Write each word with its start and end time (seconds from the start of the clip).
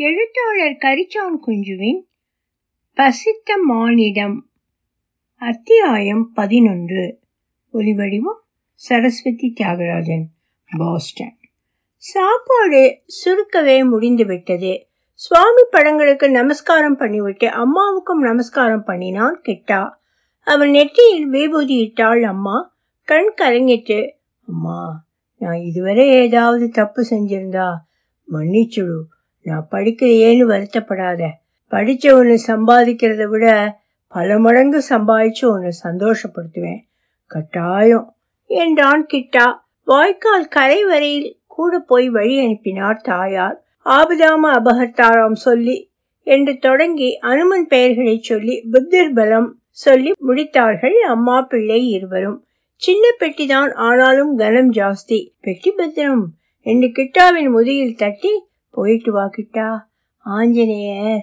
எழுத்தாளர் 0.00 0.76
கரிச்சான் 0.80 1.38
குஞ்சுவின் 1.46 2.00
பசித்த 2.94 3.56
மானிடம். 3.68 4.48
அத்தியாயம் 5.34 6.32
பதினொன்று. 6.32 7.18
ஒலிவடிவம் 7.74 8.38
சரஸ்வதி 8.74 9.54
தியாகராஜன் 9.60 10.24
பாஸ்டன். 10.76 11.36
சாப்பாடு 11.96 13.02
சுருக்கவே 13.24 13.88
முடிந்துவிட்டது. 13.88 14.86
சுவாமி 15.14 15.62
படங்களுக்கு 15.70 16.30
நமஸ்காரம் 16.30 16.98
பண்ணிவிட்டு 16.98 17.44
அம்மாவுக்கும் 17.44 18.20
நமஸ்காரம் 18.20 18.84
பண்ணினான் 18.84 19.42
கிட்டா. 19.46 19.90
அவன் 20.40 20.70
நெற்றியில் 20.70 21.28
விபூதி 21.28 21.74
இட்டாள் 21.74 22.22
அம்மா. 22.22 22.74
கண் 23.04 23.34
கலங்கிட்டு 23.40 24.10
அம்மா 24.48 25.04
நான் 25.38 25.56
இதுவரை 25.56 26.08
ஏதாவது 26.08 26.68
தப்பு 26.68 27.06
செஞ்சிருந்தா? 27.10 27.74
மன்னிச்சுடு 28.32 28.98
நான் 29.48 29.68
படிக்கிறையேன்னு 29.70 30.46
வருத்தப்படாத. 30.52 31.22
படித்த 31.72 32.14
ஒன்று 32.14 32.36
சம்பாதிக்கிறத 32.46 33.24
விட 33.24 33.46
பல 34.14 34.38
மடங்கு 34.38 34.80
சம்பாதிச்சு 34.90 35.44
உன்னை 35.46 35.72
சந்தோஷப்படுத்துவேன். 35.82 36.82
கட்டாயம். 37.30 38.06
என்றான் 38.50 39.02
கிட்டா 39.12 39.46
வாய்க்கால் 39.86 40.48
கரை 40.48 40.80
வரையில் 40.84 41.28
கூட 41.46 41.78
போய் 41.78 42.08
வழி 42.08 42.34
அனுப்பினார் 42.44 43.00
தாயார். 43.04 43.56
ஆபதாம 43.86 44.44
அபகர்த்தாராம் 44.58 45.38
சொல்லி 45.46 45.76
என்று 46.26 46.52
தொடங்கி 46.58 47.10
அனுமன் 47.18 47.66
பெயர்களை 47.66 48.16
சொல்லி 48.20 48.54
புத்தர் 48.72 49.12
பலம் 49.12 49.48
சொல்லி 49.84 50.10
முடித்தார்கள் 50.28 50.96
அம்மா 51.08 51.36
பிள்ளை 51.42 51.80
இருவரும். 51.88 52.38
சின்ன 52.82 53.04
பெட்டிதான் 53.20 53.70
ஆனாலும் 53.86 54.32
கனம் 54.38 54.72
ஜாஸ்தி. 54.72 55.18
பெட்டி 55.40 55.70
பத்திரம் 55.70 56.24
என்று 56.66 56.88
கிட்டாவின் 56.88 57.50
முதுகில் 57.50 57.96
தட்டி 57.96 58.32
போயிட்டு 58.70 59.12
வா 59.12 59.30
கிட்டா. 59.36 59.78
ஆஞ்சநேயர் 60.18 61.20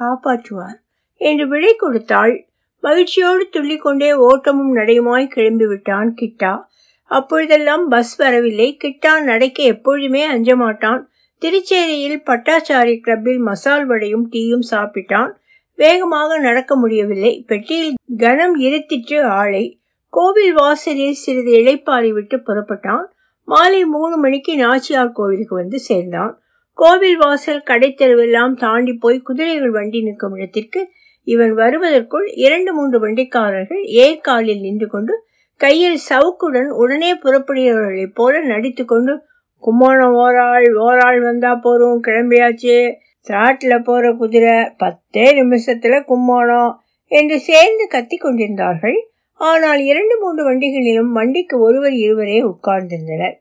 காப்பாற்றுவார் 0.00 0.78
என்று 1.16 1.48
விடை 1.48 1.76
கொடுத்தாள். 1.76 2.46
மகிழ்ச்சியோடு 2.80 3.48
துள்ளிக்கொண்டே 3.52 4.12
ஓட்டமும் 4.12 4.76
நடையுமாய் 4.76 5.26
கிளம்பி 5.26 5.66
விட்டான் 5.66 6.14
கிட்டா. 6.20 6.62
அப்பொழுதெல்லாம் 7.04 7.88
பஸ் 7.88 8.16
வரவில்லை. 8.16 8.76
கிட்டா 8.84 9.22
நடைக்க 9.22 9.62
எப்பொழுதுமே 9.62 10.22
அஞ்ச 10.24 10.56
மாட்டான் 10.56 11.08
திருச்சேரியில் 11.42 12.22
பட்டாச்சாரி 12.24 13.00
கிளப்பில் 13.00 13.38
மசால் 13.38 13.86
வடையும் 13.86 14.30
டீயும் 14.32 14.66
சாப்பிட்டான். 14.70 15.32
வேகமாக 15.74 16.38
நடக்க 16.38 16.76
முடியவில்லை. 16.76 17.44
பெட்டியில் 17.46 17.94
கனம் 18.16 18.54
இருத்திற்று 18.54 19.24
ஆளை. 19.24 19.80
கோவில் 20.08 20.52
வாசலில் 20.52 21.12
சிறிது 21.12 21.52
இழைப்பாரி 21.52 22.12
விட்டு 22.12 22.36
புறப்பட்டான். 22.36 23.04
மாலை 23.44 23.84
மூணு 23.84 24.16
மணிக்கு 24.16 24.56
நாச்சியார் 24.56 25.12
கோவிலுக்கு 25.12 25.54
வந்து 25.54 25.78
சேர்ந்தான். 25.78 26.41
கோவில் 26.78 27.16
வாசல் 27.16 27.62
கடைத்தெருவெல்லாம் 27.70 28.54
தாண்டி 28.54 28.92
போய் 28.92 29.18
குதிரைகள் 29.20 29.70
வண்டி 29.70 30.02
நிற்கும் 30.02 30.34
இடத்திற்கு 30.34 30.88
இவன் 31.22 31.52
வருவதற்குள் 31.54 32.26
இரண்டு 32.34 32.74
மூன்று 32.74 32.98
வண்டிக்காரர்கள் 32.98 33.82
ஏ 33.94 34.20
காலில் 34.20 34.60
நின்று 34.60 34.86
கொண்டு 34.86 35.24
கையில் 35.56 35.98
சவுக்குடன் 36.08 36.68
உடனே 36.68 37.14
புறப்படுகிறவர்களைப் 37.14 38.14
போல 38.14 38.40
நடித்து 38.42 38.84
கொண்டு 38.84 39.24
கும்மாணம் 39.62 40.14
ஓராள் 40.14 40.74
ஓராள் 40.76 41.20
வந்தா 41.20 41.60
போறோம் 41.62 42.00
கிளம்பியாச்சு. 42.02 42.92
திராட்டில் 43.26 43.84
போற 43.84 44.12
குதிரை 44.12 44.70
பத்தே 44.76 45.26
நிமிஷத்துல 45.32 46.00
கும்மாணம் 46.04 46.72
என்று 47.06 47.40
சேர்ந்து 47.40 47.86
கத்தி 47.86 48.16
கொண்டிருந்தார்கள். 48.16 48.98
ஆனால் 49.34 49.80
இரண்டு 49.80 50.18
மூன்று 50.18 50.42
வண்டிகளிலும் 50.44 51.12
வண்டிக்கு 51.12 51.60
ஒருவர் 51.60 51.92
இருவரே 51.92 52.38
உட்கார்ந்திருந்தனர். 52.42 53.36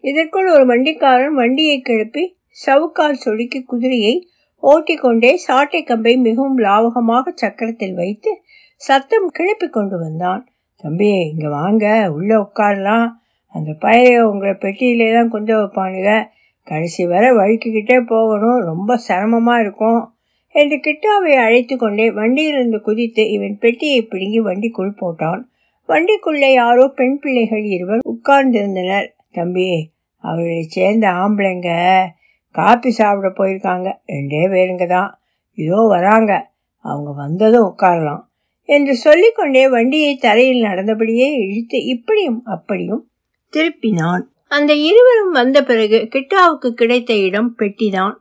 இதற்குள் 0.00 0.48
ஒரு 0.50 0.64
வண்டிக்காரன் 0.66 1.34
வண்டியை 1.34 1.80
கிளப்பி 1.80 2.35
சவுக்கால் 2.64 3.22
சொடுக்கி 3.24 3.60
குதிரையை 3.62 4.28
ஓட்டிக்கொண்டே 4.62 5.34
சாட்டை 5.34 5.82
கம்பை 5.82 6.16
மிகவும் 6.16 6.58
லாவகமாக 6.58 7.32
சக்கரத்தில் 7.34 7.94
வைத்து 7.94 8.30
சத்தம் 8.80 9.28
கிளப்பி 9.28 9.68
கொண்டு 9.68 9.98
வந்தான். 9.98 10.42
தம்பி 10.76 11.10
இங்க 11.30 11.48
வாங்க 11.48 12.12
உள்ள 12.12 12.30
உட்காரலாம். 12.38 13.08
அந்த 13.54 13.72
பயிரை 13.72 14.22
உங்களை 14.22 14.52
பெட்டியிலே 14.52 15.12
தான் 15.12 15.28
குந்த 15.28 15.52
வைப்பானுங்க. 15.56 16.10
கடைசி 16.66 17.06
வரை 17.06 17.30
வழுக்கிக்கிட்டே 17.30 17.98
போகணும். 18.06 18.60
ரொம்ப 18.60 18.98
சிரமமா 19.08 19.54
இருக்கும் 19.60 20.00
என்று 20.54 20.76
கிட்டாவை 20.76 21.32
அழைத்து 21.36 21.76
கொண்டே 21.76 22.10
வண்டியிலிருந்து 22.10 22.80
குதித்து 22.80 23.30
இவன் 23.30 23.58
பெட்டியை 23.58 24.02
பிடுங்கி 24.02 24.40
வண்டிக்குள் 24.40 24.98
போட்டான். 25.00 25.42
வண்டிக்குள்ளே 25.88 26.52
யாரோ 26.52 26.88
பெண் 26.88 27.18
பிள்ளைகள் 27.18 27.64
இருவர் 27.76 27.98
உட்கார்ந்திருந்தனர். 28.12 29.08
தம்பி 29.32 29.68
அவர்களை 30.24 30.62
சேர்ந்த 30.62 31.06
ஆம்பளைங்க. 31.12 31.70
காப்பி 32.56 32.90
சாப்பிட 32.90 33.28
போயிருக்காங்க. 33.28 33.86
ரெண்டே 34.06 34.42
பேருங்க 34.46 34.86
தான். 34.86 35.20
இதோ 35.54 35.76
வராங்க. 35.76 36.50
அவங்க 36.78 37.12
வந்ததும் 37.12 37.74
உட்காரலாம். 37.74 38.22
என்று 38.64 38.94
சொல்லிக்கொண்டே 38.94 39.68
வண்டியை 39.68 40.16
தரையில் 40.16 40.62
நடந்தபடியே 40.62 41.38
இழுத்து 41.38 41.84
இப்படியும் 41.84 42.42
அப்படியும் 42.44 43.10
திருப்பினான். 43.52 44.22
அந்த 44.48 44.72
இருவரும் 44.72 45.30
வந்த 45.30 45.62
பிறகு 45.62 46.08
கிட்டாவுக்கு 46.12 46.70
கிடைத்த 46.70 47.14
இடம் 47.14 47.54
பெட்டிதான். 47.58 48.14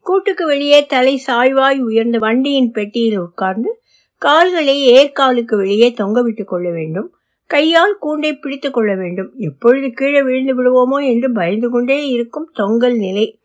கூட்டுக்கு 0.00 0.46
வெளியே 0.46 0.86
தலை 0.86 1.22
சாய்வாய் 1.26 1.78
உயர்ந்த 1.78 2.18
வண்டியின் 2.18 2.70
பெட்டியில் 2.70 3.16
உட்கார்ந்து 3.16 3.80
கால்களை 4.18 4.78
ஏற்காலுக்கு 4.92 5.56
வெளியே 5.56 5.94
தொங்கவிட்டுக் 6.00 6.50
கொள்ள 6.52 6.70
வேண்டும். 6.70 7.14
கையால் 7.46 7.98
கூண்டை 8.02 8.40
பிடித்துக் 8.40 8.74
கொள்ள 8.74 8.94
வேண்டும். 8.94 9.32
எப்பொழுது 9.36 9.90
கீழே 9.90 10.22
விழுந்து 10.22 10.54
விடுவோமோ 10.54 11.04
என்று 11.06 11.32
பயந்து 11.32 11.70
கொண்டே 11.70 12.08
இருக்கும் 12.08 12.50
தொங்கல் 12.58 12.96
நிலை 12.96 13.39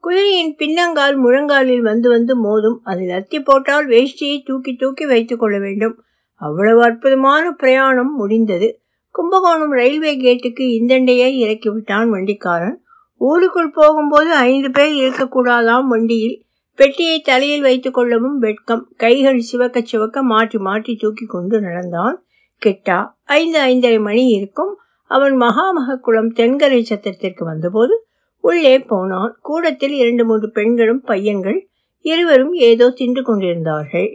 குதிரையின் 0.00 0.56
பின்னங்கால் 0.58 1.16
முழங்காலில் 1.16 1.80
வந்து 1.80 2.08
வந்து 2.08 2.34
மோதும். 2.44 2.78
அதில் 2.82 3.10
அத்தி 3.10 3.40
போட்டால் 3.40 3.88
வேஷ்டியை 3.88 4.44
தூக்கி 4.44 4.72
தூக்கி 4.74 5.06
வைத்துக் 5.06 5.38
கொள்ள 5.38 5.58
வேண்டும். 5.58 6.02
அவ்வளவு 6.34 6.82
அற்புதமான 6.82 7.50
பிரயாணம் 7.50 8.14
முடிந்தது. 8.16 8.80
கும்பகோணம் 9.10 9.72
ரயில்வே 9.72 10.16
கேட்டுக்கு 10.16 10.74
இந்தண்டையை 10.74 11.30
இறக்கிவிட்டான் 11.42 12.08
வண்டிக்காரன். 12.08 12.82
ஊருக்குள் 13.16 13.70
போகும்போது 13.70 14.32
ஐந்து 14.32 14.70
பேர் 14.70 14.92
இருக்கக்கூடாதாம் 14.92 15.86
வண்டியில். 15.86 16.44
பெட்டியை 16.74 17.20
தலையில் 17.20 17.60
வைத்துக் 17.60 17.94
கொள்ளவும் 17.94 18.38
வெட்கம். 18.38 18.88
கைகள் 18.96 19.38
சிவக்க 19.38 19.80
சிவக்க 19.80 20.22
மாற்றி 20.22 20.58
மாற்றி 20.58 20.96
தூக்கி 20.96 21.26
கொண்டு 21.26 21.60
நடந்தான். 21.60 22.24
கிட்டா 22.66 23.08
ஐந்து 23.24 23.58
ஐந்தரை 23.60 24.00
மணி 24.00 24.26
இருக்கும். 24.26 24.78
அவன் 25.04 25.40
மகாமக 25.40 25.96
குளம் 25.96 26.32
தென்கரை 26.32 26.80
சத்திரத்திற்கு 26.80 27.44
வந்தபோது 27.44 28.04
உள்ளே 28.40 28.78
போனான். 28.78 29.32
கூடத்தில் 29.40 29.92
இரண்டு 29.92 30.24
மூன்று 30.24 30.50
பெண்களும் 30.50 31.02
பையன்கள் 31.02 31.68
இருவரும் 32.04 32.52
ஏதோ 32.52 32.90
தின்று 32.90 33.22
கொண்டிருந்தார்கள். 33.22 34.10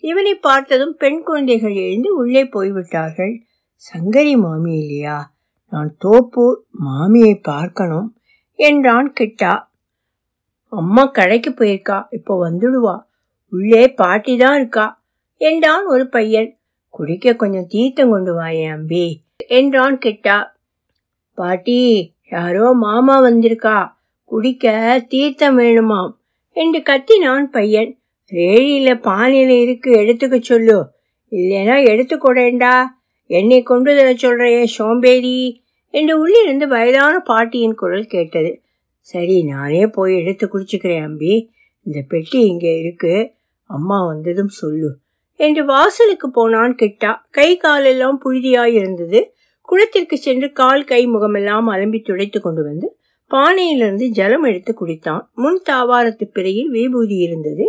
இவனை 0.00 0.34
பார்த்ததும் 0.34 0.94
பெண் 0.96 1.22
குழந்தைகள் 1.22 1.74
எழுந்து 1.74 2.16
உள்ளே 2.16 2.44
போய்விட்டார்கள். 2.44 3.34
சங்கரி 3.84 4.34
மாமி 4.36 4.72
இல்லையா? 4.78 5.34
நான் 5.72 5.96
தோப்பூர் 6.04 6.58
மாமியை 6.84 7.34
பார்க்கணும் 7.42 8.08
என்றான் 8.58 9.12
கிட்டா. 9.20 9.54
அம்மா 10.72 11.04
கடைக்கு 11.06 11.50
போயிருக்கா 11.50 11.98
இப்போ 12.10 12.50
வந்துடுவா. 12.50 12.96
உள்ளே 13.52 13.88
பாட்டி 13.88 14.36
தான் 14.36 14.56
இருக்கா 14.56 14.86
என்றான் 15.40 15.86
ஒரு 15.86 16.08
பையன். 16.08 16.50
குடிக்க 16.88 17.34
கொஞ்சம் 17.36 17.66
தீர்த்தம் 17.68 18.10
கொண்டு 18.10 18.32
வாயே 18.40 18.66
அம்பி 18.70 19.06
என்றான் 19.46 19.96
கிட்டா. 19.98 20.38
பாட்டி 21.38 21.80
யாரோ 22.30 22.72
மாமா 22.72 23.22
வந்திருக்கா. 23.22 23.92
குடிக்க 24.24 25.04
தீர்த்தம் 25.08 25.58
வேணுமாம். 25.58 26.12
என்று 26.52 26.78
கத்தினான் 26.78 27.44
பையன். 27.44 27.98
ரேழியில 28.32 28.94
பானையில 28.94 29.60
இருக்கு 29.60 29.90
எடுத்துக்க 29.90 30.40
சொல்லு. 30.40 30.90
இல்லைனா 31.30 31.86
எடுத்து 31.86 32.16
கொடேண்டா. 32.16 32.84
என்னை 33.26 33.62
கொண்டு 33.62 33.96
தர 33.96 34.12
சொல்றையே 34.12 34.64
சோம்பேறி. 34.64 35.64
என்று 35.90 36.20
உள்ளிருந்து 36.20 36.68
வயதான 36.68 37.18
பாட்டியின் 37.18 37.74
குரல் 37.74 38.06
கேட்டது. 38.06 38.62
சரி 39.00 39.44
நானே 39.44 39.86
போய் 39.86 40.16
எடுத்து 40.16 40.46
குடிச்சுக்கிறேன் 40.46 41.04
அம்பி. 41.04 41.50
இந்த 41.82 42.04
பெட்டி 42.08 42.40
இங்கே 42.40 42.78
இருக்கு. 42.78 43.32
அம்மா 43.62 44.06
வந்ததும் 44.06 44.48
சொல்லு. 44.48 44.98
என்று 45.36 45.64
வாசலுக்கு 45.64 46.30
போனான் 46.30 46.74
கிட்டா. 46.74 47.14
கை 47.30 47.56
காலெல்லாம் 47.56 48.20
புழுதியாய் 48.24 48.72
இருந்தது. 48.72 49.35
குளத்திற்கு 49.66 50.16
சென்று 50.18 50.52
கால் 50.52 50.84
கை 50.84 51.06
முகமெல்லாம் 51.06 51.68
அலம்பி 51.70 52.04
துடைத்து 52.04 52.40
கொண்டு 52.40 52.62
வந்து 52.64 52.98
பானையிலிருந்து 53.30 54.06
ஜலம் 54.08 54.42
எடுத்து 54.42 54.72
குடித்தான். 54.80 55.22
முன் 55.34 55.62
தாவாரத்து 55.70 56.24
பிறையில் 56.34 56.66
விபூதி 56.66 57.16
இருந்தது. 57.16 57.66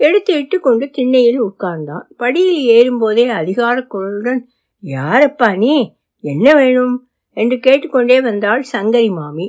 எடுத்து 0.00 0.34
இட்டு 0.34 0.60
கொண்டு 0.60 0.90
திண்ணையில் 0.90 1.42
உட்கார்ந்தான். 1.42 2.04
படியில் 2.16 2.62
ஏறும்போதே 2.64 3.28
அதிகார 3.28 3.86
குரலுடன் 3.94 4.40
யாரப்பா 4.82 5.56
நீ? 5.56 5.74
என்ன 6.24 6.54
வேணும்? 6.54 7.08
என்று 7.36 7.58
கேட்டுக்கொண்டே 7.58 8.20
வந்தாள் 8.20 8.64
சங்கரி 8.72 9.10
மாமி. 9.10 9.48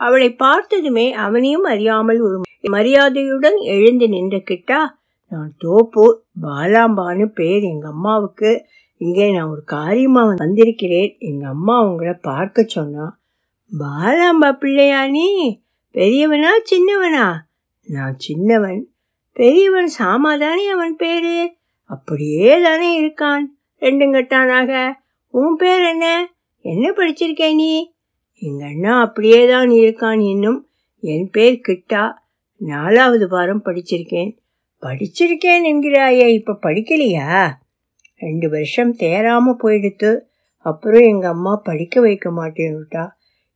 அவளை 0.00 0.28
பார்த்ததுமே 0.34 1.12
அவனையும் 1.12 1.62
அறியாமல் 1.62 2.20
ஒரு 2.20 2.36
மரியாதையுடன் 2.70 3.58
எழுந்து 3.74 4.08
நின்ற 4.08 4.36
கிட்டா 4.36 4.80
நான் 5.32 5.52
தோப்பு 5.58 6.04
பாலாம்பான்னு 6.42 7.26
பேர் 7.34 7.62
எங்க 7.62 7.88
அம்மாவுக்கு. 7.88 8.50
இங்கே 9.00 9.32
நான் 9.32 9.50
ஒரு 9.50 9.64
காரியமா 9.64 10.32
வந்திருக்கிறேன். 10.36 11.16
எங்க 11.18 11.48
அம்மா 11.48 11.82
உங்களை 11.82 12.12
பார்க்க 12.12 12.62
சொன்னா 12.62 13.18
பாலாம்பா 13.78 14.52
பிள்ளையா 14.52 15.08
நீ? 15.08 15.60
பெரியவனா 15.94 16.50
சின்னவனா? 16.70 17.36
நான் 17.86 18.18
சின்னவன். 18.18 18.88
பெரியவன் 19.32 19.86
சாமாதானே 19.86 20.68
அவன் 20.68 20.96
பேரு? 20.96 21.52
அப்படியே 21.84 22.62
தானே 22.62 23.00
இருக்கான். 23.00 23.44
ரெண்டுங்கட்டானாக 23.80 24.92
உன் 25.28 25.56
பேர் 25.56 25.82
என்ன? 25.82 26.32
என்ன 26.60 26.90
படிச்சிருக்க 26.90 27.54
நீ? 27.54 27.94
எங்க 28.38 28.66
அண்ணா 28.66 29.00
அப்படியே 29.00 29.48
தான் 29.48 29.68
இருக்கான் 29.68 30.20
இன்னும். 30.20 30.68
என் 31.00 31.28
பேர் 31.30 31.60
கிட்டா. 31.68 32.12
நாலாவது 32.56 33.28
வாரம் 33.28 33.64
படிச்சிருக்கேன். 33.64 34.36
படிச்சிருக்கேன் 34.80 35.64
என்கிறாயே 35.64 36.26
இப்ப 36.26 36.58
படிக்கலையா? 36.62 37.50
ரெண்டு 38.20 38.48
வருஷம் 38.48 38.96
தேராம 38.96 39.54
போயிடுத்து 39.62 40.20
அப்புறம் 40.58 41.02
எங்க 41.02 41.28
அம்மா 41.28 41.60
படிக்க 41.64 42.00
வைக்க 42.00 42.30
மாட்டேன்னுட்டா. 42.30 43.08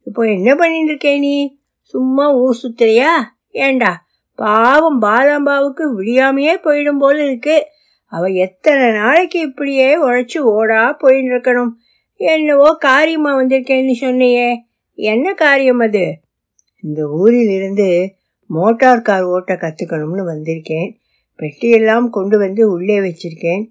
இப்போ 0.02 0.22
என்ன 0.22 0.54
பண்ணிட்டு 0.54 0.92
இருக்கே 0.92 1.18
நீ? 1.18 1.58
சும்மா 1.80 2.34
ஊர் 2.34 2.58
சுத்துறியா? 2.62 3.10
ஏண்டா? 3.50 4.06
பாவம் 4.34 5.02
பாலாம்பாவுக்கு 5.02 5.84
விடியாமையே 5.98 6.54
போயிடும் 6.64 6.98
போல 6.98 7.26
இருக்கு. 7.26 7.66
அவ 8.04 8.26
எத்தனை 8.26 8.90
நாளைக்கு 8.90 9.40
இப்படியே 9.40 10.02
உழைச்சு 10.02 10.38
ஓடா 10.38 10.94
போயின்னு 11.02 11.32
இருக்கணும். 11.34 11.70
என்னவோ 12.14 12.76
காரியமா 12.78 13.42
வந்திருக்கேன்னு 13.42 13.94
சொன்னியே. 14.00 14.56
என்ன 14.92 15.34
காரியம் 15.34 15.78
அது? 15.78 16.20
இந்த 16.82 17.06
ஊரிலிருந்து 17.06 18.14
மோட்டார் 18.46 19.02
கார் 19.02 19.22
ஓட்ட 19.22 19.54
கற்றுக்கணும்னு 19.54 20.24
வந்திருக்கேன். 20.26 20.90
பெட்டியெல்லாம் 21.38 22.10
கொண்டு 22.10 22.38
வந்து 22.38 22.70
உள்ளே 22.70 22.98
வச்சிருக்கேன். 22.98 23.62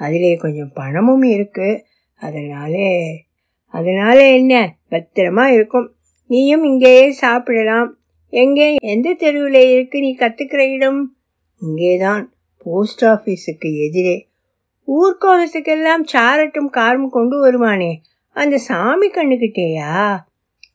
அதிலே 0.00 0.36
கொஞ்சம் 0.36 0.72
பணமும் 0.74 1.22
இருக்கு. 1.22 1.84
அதனாலே 2.20 3.24
அதனால 3.68 4.32
என்ன? 4.32 4.76
பத்திரமா 4.90 5.46
இருக்கும். 5.46 5.94
நீயும் 6.26 6.64
இங்கேயே 6.64 7.10
சாப்பிடலாம். 7.10 7.98
எங்கே? 8.28 8.76
எந்த 8.80 9.12
தெருவில் 9.12 9.70
இருக்கு? 9.70 10.00
நீ 10.00 10.16
கத்துக்கிற 10.18 10.72
இடம்? 10.72 11.16
இங்கேதான். 11.60 12.32
போஸ்ட் 12.64 13.04
ஆஃபீஸுக்கு 13.04 13.86
எதிரே. 13.86 14.28
ஊர்கோலத்துக்கெல்லாம் 14.86 16.04
சாரட்டும் 16.12 16.66
காரும் 16.66 17.10
கொண்டு 17.10 17.36
வருவானே. 17.46 17.94
அந்த 18.28 18.58
சாமி 18.58 19.08
கண்ணுக்கிட்டேயா? 19.08 20.16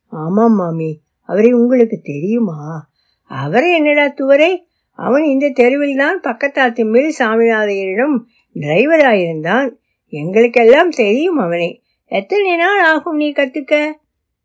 ஆமாம் 0.09 0.55
மாமி. 0.55 1.01
அவரை 1.19 1.51
உங்களுக்கு 1.53 1.99
தெரியுமா? 2.03 2.89
அவரை 3.21 3.73
என்னடா 3.73 4.07
துவரை? 4.07 4.67
அவன் 4.89 5.23
இந்த 5.23 5.49
தெருவில் 5.49 5.97
தான் 5.97 6.21
பக்கத்தாத்து 6.21 6.89
மில் 6.89 7.13
சாமிநாதையரிடம் 7.19 8.17
டிரைவராயிருந்தான் 8.55 9.75
எங்களுக்கெல்லாம் 10.09 10.89
தெரியும் 10.89 11.37
அவனை. 11.37 11.83
எத்தனை 12.05 12.55
நாள் 12.55 12.83
ஆகும் 12.83 13.15
நீ 13.15 13.31
கத்துக்க? 13.31 13.93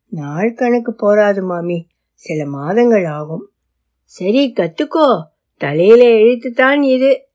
நாள் 0.09 0.53
கணக்கு 0.53 0.95
போராது 0.95 1.43
மாமி. 1.43 1.87
சில 2.15 2.47
மாதங்கள் 2.47 3.05
ஆகும். 3.05 3.51
சரி 4.05 4.53
கத்துக்கோ. 4.57 5.23
தலையில 5.57 6.05
எழுத்துத்தான் 6.05 6.83
இது. 6.83 7.29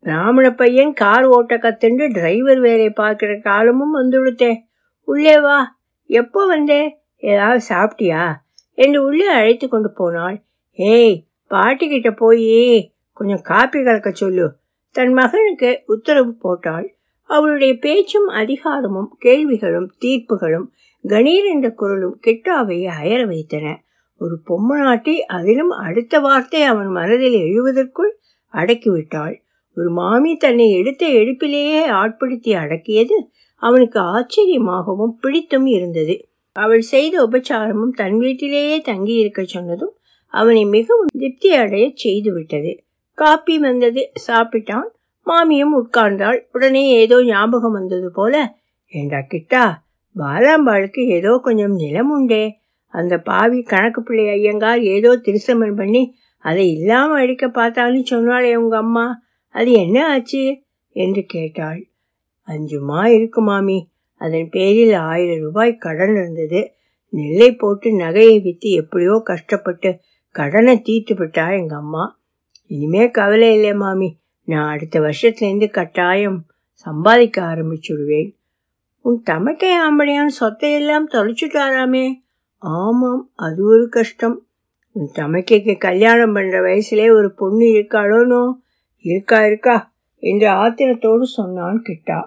பிராமண 0.00 0.54
பையன் 0.54 0.92
கார் 0.92 1.24
ஓட்ட 1.24 1.56
கத்துண்டு 1.56 2.12
டிரைவர் 2.12 2.60
வேலையை 2.60 2.92
பார்க்குற 2.96 3.40
காலமும் 3.40 3.96
வந்துடுத்தே 3.96 4.56
உள்ளே 5.04 5.40
வா. 5.40 5.78
எப்போ 6.06 6.46
வந்தே? 6.46 6.98
ஏதாவது 7.16 7.64
சாப்பிட்டியா? 7.68 8.34
என்று 8.74 9.04
உள்ளே 9.04 9.26
அழைத்து 9.26 9.68
கொண்டு 9.68 9.92
போனாள். 9.92 10.42
ஏய் 10.72 11.26
பாட்டிக்கிட்ட 11.50 12.16
போய். 12.16 12.92
கொஞ்சம் 13.12 13.40
காப்பி 13.42 13.82
கலக்க 13.82 14.10
சொல்லு. 14.10 14.59
தன் 14.96 15.12
மகனுக்கு 15.12 15.70
உத்தரவு 15.86 16.32
போட்டாள். 16.34 16.86
அவளுடைய 17.30 17.72
பேச்சும் 17.78 18.26
அதிகாரமும் 18.26 19.10
கேள்விகளும் 19.18 19.90
தீர்ப்புகளும் 20.00 20.66
கணீர் 21.04 21.46
என்ற 21.48 21.70
குரலும் 21.70 22.16
கிட்டாவை 22.26 22.78
அயர 22.86 23.20
வைத்தன. 23.26 23.66
ஒரு 24.20 24.34
பொம்மநாட்டை 24.48 25.14
அதிலும் 25.28 25.70
அடுத்த 25.70 26.14
வார்த்தை 26.20 26.62
அவன் 26.62 26.88
மனதில் 26.88 27.38
எழுவதற்குள் 27.40 28.10
அடக்கிவிட்டாள். 28.54 29.36
ஒரு 29.76 29.90
மாமி 29.90 30.36
தன்னை 30.36 30.66
எடுத்த 30.70 31.06
எடுப்பிலேயே 31.06 31.82
ஆட்படுத்தி 31.92 32.52
அடக்கியது 32.54 33.16
அவனுக்கு 33.62 34.00
ஆச்சரியமாகவும் 34.00 35.14
பிடித்தும் 35.22 35.66
இருந்தது. 35.66 36.14
அவள் 36.56 36.80
செய்த 36.80 37.14
உபச்சாரமும் 37.26 37.94
தன் 37.94 38.18
வீட்டிலேயே 38.18 38.76
தங்கியிருக்க 38.80 39.42
சொன்னதும் 39.44 39.94
அவனை 40.34 40.64
மிகவும் 40.64 41.12
திருப்தி 41.12 41.50
அடைய 41.54 41.90
செய்துவிட்டது. 41.94 42.72
காப்பி 43.20 43.58
வந்தது 43.58 44.02
சாப்பிட்டான். 44.26 44.88
மாமியும் 45.26 45.74
உட்கார்ந்தாள். 45.80 46.38
உடனே 46.52 46.82
ஏதோ 46.98 47.16
ஞாபகம் 47.24 47.72
வந்தது 47.72 48.08
போல 48.12 48.34
ஏண்டா 48.92 49.20
கிட்டா 49.28 49.64
பாலாம்பாளுக்கு 50.16 51.02
ஏதோ 51.08 51.32
கொஞ்சம் 51.42 51.74
நிலம் 51.74 52.10
உண்டே. 52.10 52.44
அந்த 52.94 53.14
பாவி 53.18 53.62
கணக்கு 53.62 54.02
பிள்ளை 54.02 54.24
ஐயங்கார் 54.28 54.80
ஏதோ 54.82 55.10
திருசமன் 55.16 55.76
பண்ணி 55.76 56.02
அதை 56.44 56.64
இல்லாமல் 56.72 57.20
அடிக்க 57.22 57.46
பார்த்தான்னு 57.48 58.00
சொன்னாளே 58.10 58.52
உங்க 58.54 58.76
அம்மா. 58.76 59.06
அது 59.54 59.70
என்ன 59.72 59.98
ஆச்சு? 60.08 60.42
என்று 60.96 61.22
கேட்டாள். 61.26 61.80
அஞ்சுமா 62.48 63.00
இருக்கு 63.06 63.40
மாமி. 63.40 63.78
அதன் 64.20 64.48
பேரில் 64.50 64.94
ஆயிரம் 65.10 65.42
ரூபாய் 65.42 65.72
கடன் 65.76 66.14
இருந்தது. 66.14 66.60
நெல்லை 67.12 67.50
போட்டு 67.54 67.88
நகையை 67.98 68.36
விற்று 68.42 68.70
எப்படியோ 68.70 69.14
கஷ்டப்பட்டு 69.24 69.90
கடனை 70.34 70.74
தீர்த்து 70.80 71.14
விட்டா 71.14 71.44
எங்கள் 71.58 71.78
அம்மா. 71.78 72.04
இனிமே 72.70 73.10
கவலை 73.10 73.54
இல்லை 73.54 73.74
மாமி. 73.74 74.18
நான் 74.44 74.70
அடுத்த 74.70 75.00
வருஷத்துலேருந்து 75.00 75.70
கட்டாயம் 75.70 76.44
சம்பாதிக்க 76.72 77.42
ஆரம்பிச்சுடுவேன். 77.42 78.34
உன் 79.00 79.22
தமக்கை 79.22 79.70
ஆம்படையான் 79.80 80.32
சொத்தையெல்லாம் 80.40 81.08
தொலைச்சுட்டாராமே 81.12 82.12
ஆமாம் 82.58 83.30
அது 83.34 83.64
ஒரு 83.64 83.88
கஷ்டம். 83.88 84.46
உன் 84.92 85.10
தமக்கைக்கு 85.14 85.78
கல்யாணம் 85.78 86.36
பண்ணுற 86.36 86.58
வயசுலே 86.58 87.12
ஒரு 87.12 87.34
பொண்ணு 87.34 87.64
இருக்காளோனோ 87.64 88.52
இருக்கா 89.00 89.46
இருக்கா? 89.46 89.92
என்று 90.18 90.48
ஆத்திரத்தோடு 90.48 91.22
சொன்னான் 91.22 91.82
கிட்டா. 91.88 92.24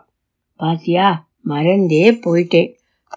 பாத்தியா 0.55 1.27
மறந்தே 1.41 2.11
போயிட்டேன். 2.11 2.73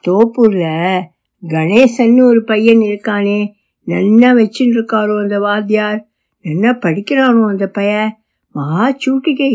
தோப்பூரில் 0.08 1.02
கணேசன்னு 1.42 2.22
ஒரு 2.22 2.44
பையன் 2.44 2.78
இருக்கானே. 2.78 3.52
நன்னா 3.86 4.30
வச்சுட்டு 4.36 4.74
இருக்காரோ 4.74 5.20
அந்த 5.20 5.38
வாத்தியார்? 5.38 6.06
என்ன 6.46 6.72
படிக்கிறானோ 6.84 7.42
அந்த 7.48 7.66
பையன் 7.68 8.10
மகா 8.54 8.86
சூட்டிகை. 9.04 9.54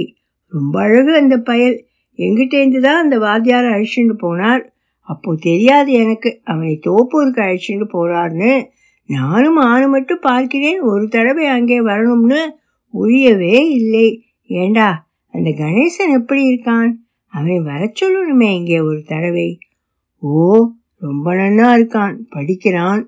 ரொம்ப 0.53 0.75
அழகு 0.81 1.11
அந்த 1.15 1.35
பயல். 1.38 1.77
எங்கிட்டேருந்து 2.19 2.79
தான் 2.79 3.01
அந்த 3.03 3.17
வாத்தியாரை 3.17 3.69
அழிச்சுட்டு 3.75 4.15
போனார். 4.21 4.63
அப்போ 5.09 5.29
தெரியாது 5.39 5.91
எனக்கு 6.03 6.29
அவனை 6.43 6.73
தோப்பூருக்கு 6.85 7.41
அழிச்சுட்டு 7.47 7.88
போறார்னு. 7.93 8.51
நானும் 9.09 9.59
ஆணு 9.69 9.88
மட்டும் 9.88 10.21
பார்க்கிறேன். 10.21 10.81
ஒரு 10.81 11.05
தடவை 11.07 11.45
அங்கே 11.47 11.79
வரணும்னு 11.81 12.41
ஒழியவே 12.94 13.55
இல்லை. 13.79 14.07
ஏண்டா 14.49 14.89
அந்த 15.33 15.49
கணேசன் 15.61 16.16
எப்படி 16.19 16.42
இருக்கான்? 16.51 16.92
அவனை 17.33 17.57
வர 17.59 17.81
சொல்லணுமே 17.99 18.49
இங்கே 18.54 18.80
ஒரு 18.80 19.01
தடவை. 19.07 19.49
ஓ 20.23 20.31
ரொம்ப 21.01 21.27
நன்னா 21.33 21.68
இருக்கான். 21.77 22.16
படிக்கிறான். 22.30 23.01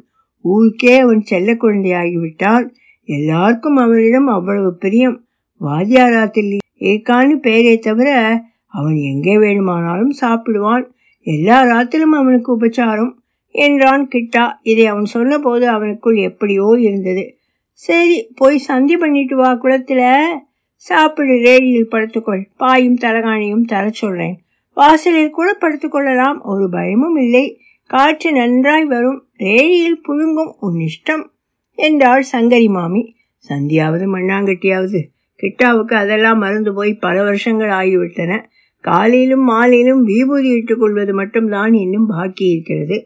ஊருக்கே 0.45 0.95
அவன் 0.99 1.21
செல்ல 1.21 1.51
குழந்தையாகிவிட்டான். 1.53 2.65
எல்லாருக்கும் 3.05 3.75
அவனிடம் 3.75 4.27
அவ்வளவு 4.27 4.75
பிரியம். 4.75 5.23
வாத்தியாராத்தில் 5.61 6.57
ஏக்கான்னு 6.79 7.35
பெயரை 7.35 7.77
தவிர 7.77 8.41
அவன் 8.67 8.95
எங்கே 8.95 9.37
வேணுமானாலும் 9.37 10.13
சாப்பிடுவான். 10.21 10.85
எல்லா 11.23 11.63
ராத்திலும் 11.63 12.13
அவனுக்கு 12.13 12.59
உபச்சாரம் 12.59 13.11
என்றான் 13.51 14.07
கிட்டா. 14.07 14.51
இதை 14.63 14.85
அவன் 14.85 15.05
சொன்னபோது 15.05 15.71
அவனுக்குள் 15.71 16.15
எப்படியோ 16.15 16.77
இருந்தது. 16.79 17.37
சரி 17.71 18.31
போய் 18.35 18.57
சந்தி 18.57 18.97
பண்ணிட்டு 18.97 19.35
வா 19.35 19.53
குளத்தில். 19.53 20.39
சாப்பிடு 20.75 21.41
ரேடியில் 21.41 21.89
படுத்துக்கொள். 21.91 22.43
பாயும் 22.57 22.97
தலகாணியும் 23.01 23.65
தர 23.65 23.89
சொல்றேன். 23.89 24.39
வாசலில் 24.73 25.29
கூட 25.29 25.57
படுத்துக்கொள்ளலாம் 25.61 26.41
ஒரு 26.41 26.69
பயமும் 26.69 27.15
இல்லை. 27.15 27.61
காற்று 27.85 28.31
நன்றாய் 28.31 28.85
வரும். 28.85 29.25
ரேடியில் 29.37 30.01
புழுங்கும் 30.07 30.53
உன் 30.59 30.79
இஷ்டம். 30.79 31.31
என்றாள் 31.77 32.23
சங்கரி 32.31 32.67
மாமி. 32.67 33.15
சந்தியாவது 33.49 34.05
மண்ணாங்கட்டியாவது 34.15 34.99
கிட்டாவுக்கு 35.43 35.93
அதெல்லாம் 35.93 36.37
மறந்து 36.37 36.73
போய் 36.73 36.93
பல 36.93 37.23
வருஷங்கள் 37.23 37.69
ஆகிவிட்டன. 37.69 38.33
காலையிலும் 38.83 39.43
மாலையிலும் 39.43 40.03
விபூதி 40.03 40.49
இட்டுக் 40.49 40.79
கொள்வது 40.79 41.13
மட்டும்தான் 41.13 41.73
இன்னும் 41.73 42.07
பாக்கி 42.07 42.45
இருக்கிறது. 42.45 42.97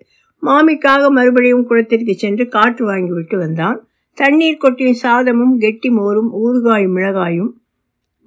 மாமிக்காக 0.44 1.10
மறுபடியும் 1.10 1.66
குளத்திற்கு 1.66 2.14
சென்று 2.14 2.48
காற்று 2.48 2.84
வாங்கிவிட்டு 2.92 3.38
வந்தான். 3.38 3.88
தண்ணீர் 4.18 4.58
கொட்டியும் 4.58 5.02
சாதமும் 5.04 5.58
கெட்டி 5.58 5.90
மோரும் 5.90 6.32
ஊறுகாய் 6.46 6.88
மிளகாயும் 6.88 7.52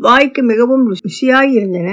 வாய்க்கு 0.01 0.43
மிகவும் 0.43 0.85
ருசியாயிருந்தன 0.91 1.89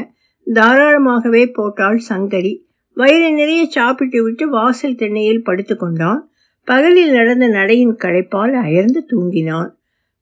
தாராளமாகவே 0.48 1.44
போட்டாள் 1.54 2.02
சங்கரி. 2.10 2.54
வயிறு 2.98 3.32
நிறைய 3.32 3.66
சாப்பிட்டு 3.66 4.24
விட்டு 4.24 4.50
வாசல் 4.50 4.96
திண்ணையில் 4.96 5.44
படுத்துக்கொண்டான் 5.46 6.20
பகலில் 6.68 7.12
நடந்த 7.12 7.48
நடையின் 7.48 7.96
களைப்பால் 8.04 8.54
அயர்ந்து 8.54 9.06
தூங்கினான். 9.12 9.70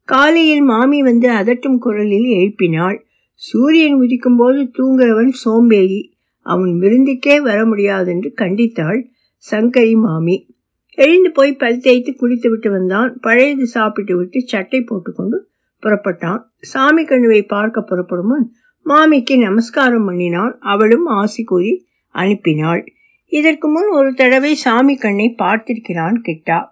காலையில் 0.04 0.62
மாமி 0.62 1.02
வந்து 1.02 1.30
அதட்டும் 1.30 1.78
குரலில் 1.78 2.28
எழுப்பினாள். 2.36 2.98
சூரியன் 3.34 4.00
உதிக்கும் 4.00 4.38
போது 4.38 4.60
தூங்குறவன் 4.78 5.32
சோம்பேறி. 5.44 6.14
அவன் 6.46 6.74
விருந்துக்கே 6.82 7.42
வர 7.42 7.66
முடியாதென்று 7.66 8.30
கண்டித்தாள் 8.42 9.00
சங்கரி 9.52 9.96
மாமி. 9.96 10.36
எழுந்து 10.98 11.32
போய் 11.32 11.54
பல் 11.54 11.80
தேய்த்து 11.80 12.12
குளித்து 12.12 12.50
விட்டு 12.50 12.72
வந்தான். 12.72 13.18
பழையது 13.22 13.66
சாப்பிட்டு 13.68 14.18
விட்டு 14.18 14.42
சட்டை 14.42 14.82
போட்டுக்கொண்டு 14.82 15.40
புறப்பட்டான். 15.84 16.42
சாமி 16.62 17.06
கண்ணுவை 17.06 17.42
பார்க்க 17.44 17.82
புறப்படும் 17.82 18.28
முன் 18.28 18.46
மாமிக்கு 18.86 19.38
நமஸ்காரம் 19.38 20.06
பண்ணினான் 20.06 20.58
அவளும் 20.60 21.06
ஆசி 21.06 21.44
கூறி 21.44 21.86
அனுப்பினாள். 22.16 22.86
இதற்கு 23.32 23.68
முன் 23.68 23.90
ஒரு 23.90 24.14
தடவை 24.14 24.56
சாமி 24.56 24.96
கண்ணை 24.96 25.36
பார்த்திருக்கிறான் 25.38 26.18
கிட்டா. 26.28 26.66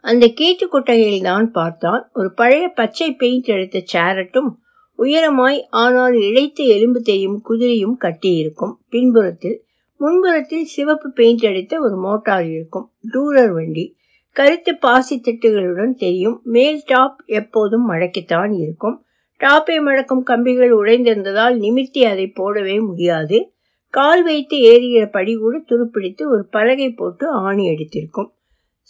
அந்த 0.00 0.28
கீட்டு 0.28 0.68
கொட்டகையில் 0.68 1.22
தான் 1.22 1.50
பார்த்தான். 1.50 2.10
ஒரு 2.12 2.32
பழைய 2.34 2.68
பச்சை 2.68 3.12
பெயிண்ட் 3.12 3.44
எடுத்த 3.44 3.82
சேரட்டும் 3.84 4.58
உயரமாய் 4.98 5.62
ஆனால் 5.70 6.14
இழைத்த 6.14 6.64
எலும்பு 6.64 7.00
தெரியும் 7.00 7.42
குதிரையும் 7.48 7.96
கட்டியிருக்கும். 7.98 8.74
பின்புறத்தில் 8.90 9.64
முன்புறத்தில் 10.00 10.62
சிவப்பு 10.62 11.10
பெயிண்ட் 11.10 11.44
அடித்த 11.44 11.80
ஒரு 11.80 11.96
மோட்டார் 11.96 12.50
இருக்கும். 12.50 12.92
டூரர் 13.12 13.52
வண்டி. 13.52 13.96
கருத்து 14.32 14.76
பாசி 14.76 15.20
திட்டுகளுடன் 15.20 15.94
தெரியும். 15.94 16.40
மேல் 16.44 16.82
டாப் 16.86 17.22
எப்போதும் 17.26 17.90
மடக்கித்தான் 17.90 18.60
இருக்கும். 18.60 19.04
டாப்பை 19.40 19.76
மடக்கும் 19.78 20.22
கம்பிகள் 20.22 20.72
உடைந்திருந்ததால் 20.72 21.56
நிமிர்த்தி 21.56 22.04
அதை 22.04 22.32
போடவே 22.36 22.86
முடியாது. 22.86 23.52
கால் 23.94 24.22
வைத்து 24.22 24.56
ஏறுகிற 24.70 25.04
படி 25.10 25.32
கூட 25.36 25.56
துருப்பிடித்து 25.68 26.22
ஒரு 26.28 26.42
பலகை 26.50 26.88
போட்டு 26.90 27.24
ஆணி 27.42 27.64
அடித்திருக்கும் 27.68 28.30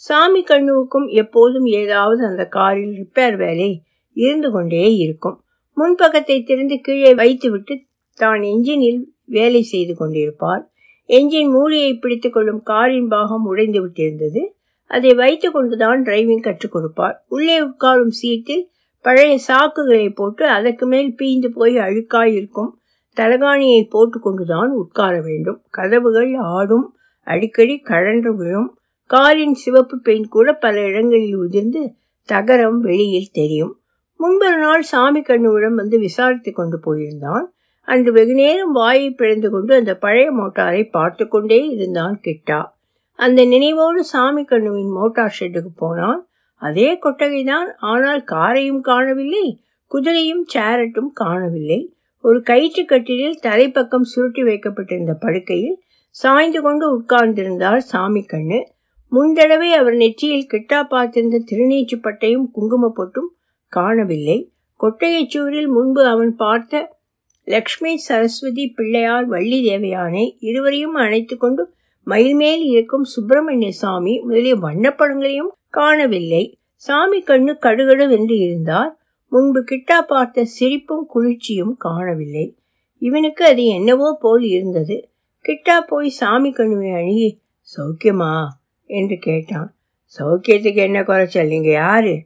சாமி 0.01 0.41
கண்ணுவுக்கும் 0.43 1.07
எப்போதும் 1.13 1.67
ஏதாவது 1.79 2.21
அந்த 2.25 2.43
காரில் 2.47 2.93
ரிப்பேர் 2.93 3.35
வேலை 3.35 3.69
இருந்து 4.17 4.49
கொண்டே 4.51 4.83
இருக்கும். 4.95 5.37
முன்பக்கத்தை 5.77 6.37
திறந்து 6.43 6.75
கீழே 6.81 7.11
வைத்துவிட்டு 7.13 7.75
தான் 8.17 8.41
என்ஜினில் 8.43 9.01
வேலை 9.25 9.61
செய்து 9.63 9.93
கொண்டிருப்பார். 9.93 10.63
என்ஜின் 11.09 11.51
மூளையை 11.51 11.93
பிடித்து 11.93 12.29
கொள்ளும் 12.29 12.61
காரின் 12.63 13.07
பாகம் 13.07 13.45
உடைந்து 13.45 13.79
விட்டிருந்தது. 13.81 14.41
அதை 14.91 15.11
வைத்து 15.13 15.47
கொண்டுதான் 15.51 15.99
டிரைவிங் 16.03 16.39
கற்றுக் 16.39 16.71
கொடுப்பார். 16.71 17.15
உள்ளே 17.27 17.57
உட்காரும் 17.61 18.15
சீட்டில் 18.21 18.63
பழைய 19.05 19.33
சாக்குகளை 19.47 20.07
போட்டு 20.13 20.43
அதற்கு 20.47 20.85
மேல் 20.85 21.11
பீந்து 21.19 21.49
போய் 21.49 21.75
அழுக்காய் 21.77 22.33
இருக்கும் 22.33 22.71
தலகாணியை 23.15 23.89
போட்டுக்கொண்டுதான் 23.89 24.67
உட்கார 24.67 25.21
வேண்டும். 25.21 25.61
கதவுகள் 25.69 26.35
ஆடும். 26.35 26.95
அடிக்கடி 27.23 27.79
கழன்று 27.79 28.35
விழும். 28.35 28.77
காரின் 29.05 29.53
சிவப்பு 29.53 29.99
பெயிண்ட் 29.99 30.27
கூட 30.27 30.53
பல 30.53 30.81
இடங்களில் 30.81 31.35
உதிர்ந்து 31.35 31.93
தகரம் 32.25 32.79
வெளியில் 32.79 33.31
தெரியும். 33.31 33.73
முன்பொரு 34.19 34.57
நாள் 34.57 34.81
சாமி 34.81 35.21
கண்ணுவிடம் 35.21 35.75
வந்து 35.75 35.99
விசாரித்து 35.99 36.51
கொண்டு 36.51 36.79
போயிருந்தான். 36.79 37.45
அன்று 37.81 38.11
வெகுநேரம் 38.11 38.71
வாயை 38.71 39.11
பிழந்து 39.11 39.49
கொண்டு 39.49 39.75
அந்த 39.75 39.97
பழைய 39.97 40.33
மோட்டாரை 40.33 40.89
பார்த்து 40.89 41.27
கொண்டே 41.27 41.67
இருந்தான் 41.67 42.21
கிட்டா. 42.23 42.65
அந்த 43.15 43.45
நினைவோடு 43.45 43.99
சாமி 43.99 44.43
கண்ணுவின் 44.43 44.89
மோட்டார் 44.89 45.35
ஷெட்டுக்கு 45.39 45.71
போனான். 45.75 46.27
அதே 46.55 46.99
கொட்டகைதான் 46.99 47.71
ஆனால் 47.79 48.23
காரையும் 48.27 48.81
காணவில்லை 48.81 49.63
குதிரையும் 49.91 50.43
சேரட்டும் 50.45 51.11
காணவில்லை. 51.13 51.93
ஒரு 52.21 52.41
கயிற்று 52.41 52.85
கட்டிலில் 52.85 53.39
தலைப்பக்கம் 53.41 54.01
சுருட்டி 54.01 54.43
வைக்கப்பட்டிருந்த 54.43 55.13
படுக்கையில் 55.13 55.81
சாய்ந்து 56.09 56.61
கொண்டு 56.61 56.99
உட்கார்ந்திருந்தார் 56.99 57.77
சாமி 57.77 58.25
கண்ணு. 58.31 58.63
முந்தடவை 59.11 59.71
அவர் 59.71 59.93
நெற்றியில் 59.93 60.47
கிட்டா 60.53 60.83
பார்த்திருந்த 60.89 61.43
திருநீச்சு 61.51 61.95
பட்டையும் 62.03 62.45
குங்கும 62.51 62.93
பொட்டும் 62.97 63.29
காணவில்லை. 63.67 64.51
கொட்டையைச் 64.79 65.27
சுவரில் 65.27 65.67
முன்பு 65.67 66.05
அவன் 66.05 66.35
பார்த்த 66.35 66.97
லக்ஷ்மி 67.43 67.97
சரஸ்வதி 67.97 68.67
பிள்ளையார் 68.67 69.25
வள்ளி 69.25 69.69
தேவையானை 69.69 70.35
இருவரையும் 70.39 70.93
அணைத்து 70.93 71.37
கொண்டு 71.37 71.73
மயில்மேல் 72.07 72.63
இருக்கும் 72.65 73.03
சுப்பிரமணிய 73.03 73.71
சாமி 73.71 74.19
முதலிய 74.19 74.55
வண்ணப்படங்களையும் 74.55 75.51
காணவில்லை. 75.69 76.59
சாமி 76.75 77.23
கண்ணு 77.23 77.55
கடுகடுவென்று 77.61 78.31
இருந்தார். 78.31 78.98
முன்பு 79.29 79.63
கிட்டா 79.71 80.01
பார்த்த 80.07 80.45
சிரிப்பும் 80.45 81.05
குளிர்ச்சியும் 81.05 81.77
காணவில்லை. 81.77 82.57
இவனுக்கு 82.97 83.45
அது 83.45 83.65
என்னவோ 83.65 84.17
போல் 84.21 84.43
இருந்தது. 84.43 85.09
கிட்டா 85.47 85.79
போய் 85.87 86.09
சாமி 86.09 86.51
கண்ணுவை 86.51 86.91
அணுகி 86.91 87.41
சௌக்கியமா? 87.77 88.45
என்று 88.85 89.17
கேட்டான். 89.17 89.75
சௌக்கியத்துக்கு 90.19 90.75
என்ன 90.75 91.03
குறைச்சல்? 91.03 91.47
நீங்கள் 91.47 91.71
யாரு? 91.71 92.25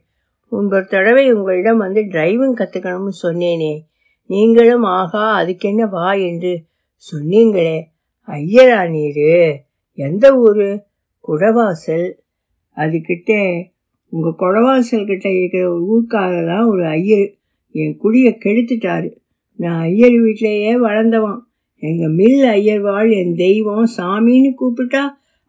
முன்பொரு 0.52 0.86
தடவை 0.86 1.32
உங்களிடம் 1.32 1.78
வந்து 1.78 2.00
டிரைவிங் 2.00 2.56
கற்றுக்கணும்னு 2.56 3.12
சொன்னேனே. 3.22 3.80
நீங்களும் 4.26 4.82
ஆகா 4.82 5.32
அதுக்கு 5.32 5.68
என்ன 5.68 5.86
வா 5.86 6.12
என்று 6.12 6.64
சொன்னீங்களே. 7.12 7.82
ஐயரா 8.26 8.90
நீரு? 8.90 9.60
எந்த 9.94 10.36
ஊர்? 10.36 10.84
குடவாசல். 11.28 12.12
அதுக்கிட்ட 12.76 13.62
உங்கள் 14.14 14.38
குடவாசல் 14.38 15.06
கிட்ட 15.06 15.28
இருக்கிற 15.30 15.62
ஒரு 15.72 15.84
ஊர்க்காரலாம் 15.92 16.66
ஒரு 16.66 16.84
ஐயர். 16.86 17.28
என் 17.74 17.96
குடியை 18.02 18.32
கெடுத்துட்டாரு. 18.44 19.08
நான் 19.56 19.80
ஐயர் 19.80 20.16
வீட்டிலேயே 20.20 20.76
வளர்ந்தவன். 20.76 21.40
எங்கள் 21.82 22.12
மில் 22.12 22.44
ஐயர் 22.48 22.80
வாழ் 22.80 23.10
என் 23.10 23.34
தெய்வம் 23.34 23.88
சாமின்னு 23.96 24.50
கூப்பிட்டா 24.60 25.02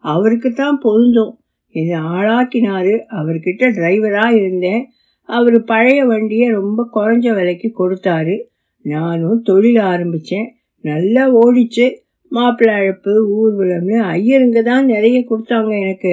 அவருக்கு 0.04 0.50
தான் 0.52 0.78
பொருந்தும். 0.82 1.32
என்னை 1.74 1.98
ஆளாக்கினாரு. 2.00 2.94
அவர்கிட்ட 3.20 3.70
டிரைவராக 3.78 4.30
இருந்தேன். 4.34 4.82
அவர் 5.28 5.64
பழைய 5.64 6.04
வண்டியை 6.04 6.48
ரொம்ப 6.48 6.80
குறைஞ்ச 6.94 7.34
விலைக்கு 7.34 7.68
கொடுத்தாரு. 7.78 8.36
நானும் 8.84 9.40
தொழில் 9.42 9.80
ஆரம்பித்தேன் 9.92 10.48
நல்லா 10.84 11.24
ஓடிச்சு. 11.42 11.86
மாப்பிள்ளை 12.32 12.76
அழைப்பு 12.76 13.12
ஊர்வலம்னு 13.36 13.96
ஐயருங்க 14.14 14.62
தான் 14.62 14.84
நிறைய 14.86 15.18
கொடுத்தாங்க 15.30 15.72
எனக்கு. 15.80 16.12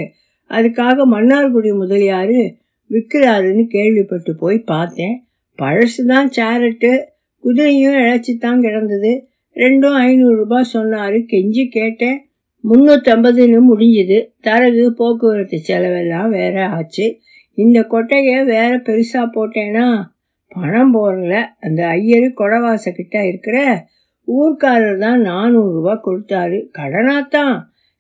அதுக்காக 0.50 1.06
மன்னார்குடி 1.12 1.78
முதலியார் 1.78 2.62
விற்கிறாருன்னு 2.90 3.64
கேள்விப்பட்டு 3.66 4.36
போய் 4.36 4.58
பார்த்தேன். 4.58 5.26
பழசு 5.62 6.06
தான் 6.08 6.30
சேரட்டு 6.30 7.06
குதிரையும் 7.44 7.96
இழைச்சி 7.96 8.38
தான் 8.40 8.62
கிடந்தது. 8.62 9.28
ரெண்டும் 9.56 9.98
ஐநூறுரூபா 9.98 10.62
சொன்னார். 10.62 11.14
கெஞ்சி 11.14 11.68
கேட்டேன். 11.70 12.30
முந்நூற்றம்பதுன்னு 12.70 13.60
முடிஞ்சுது. 13.70 14.28
தரகு 14.42 14.94
போக்குவரத்து 14.94 15.60
செலவெல்லாம் 15.60 16.30
வேற 16.30 16.68
ஆச்சு. 16.68 17.20
இந்த 17.54 17.80
கொட்டையை 17.82 18.46
வேற 18.46 18.78
பெருசாக 18.78 19.30
போட்டேன்னா 19.36 20.04
பணம் 20.48 20.94
போடல. 20.96 21.46
அந்த 21.60 21.86
ஐயரு 21.86 22.32
கொடவாசக்கிட்ட 22.38 23.28
இருக்கிற 23.28 23.88
ஊர்க்காரர் 24.28 24.98
தான் 24.98 25.22
நானூறுரூவா 25.22 26.00
கொடுத்தாரு. 26.06 26.70
கடனாத்தான். 26.78 27.56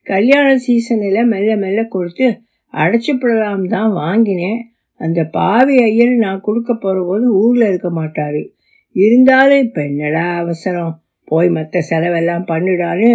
கல்யாண 0.07 0.47
சீசனில் 0.57 1.19
மெல்ல 1.25 1.51
மெல்ல 1.55 1.81
கொடுத்து 1.87 2.27
அடைச்சிப்படலாம் 2.73 3.65
தான் 3.67 3.91
வாங்கினேன். 3.93 4.59
அந்த 5.01 5.19
பாவி 5.37 5.75
ஐயர் 5.83 6.13
நான் 6.25 6.41
கொடுக்க 6.41 6.71
போகிற 6.73 6.97
போது 7.05 7.25
ஊரில் 7.33 7.67
இருக்க 7.67 7.89
மாட்டார். 7.89 8.41
இருந்தாலும் 8.95 9.63
இப்போ 9.65 9.81
என்னடா 9.83 10.25
அவசரம்? 10.37 10.93
போய் 11.27 11.49
மற்ற 11.49 11.81
செலவெல்லாம் 11.81 12.45
பண்ணிடான்னு 12.47 13.11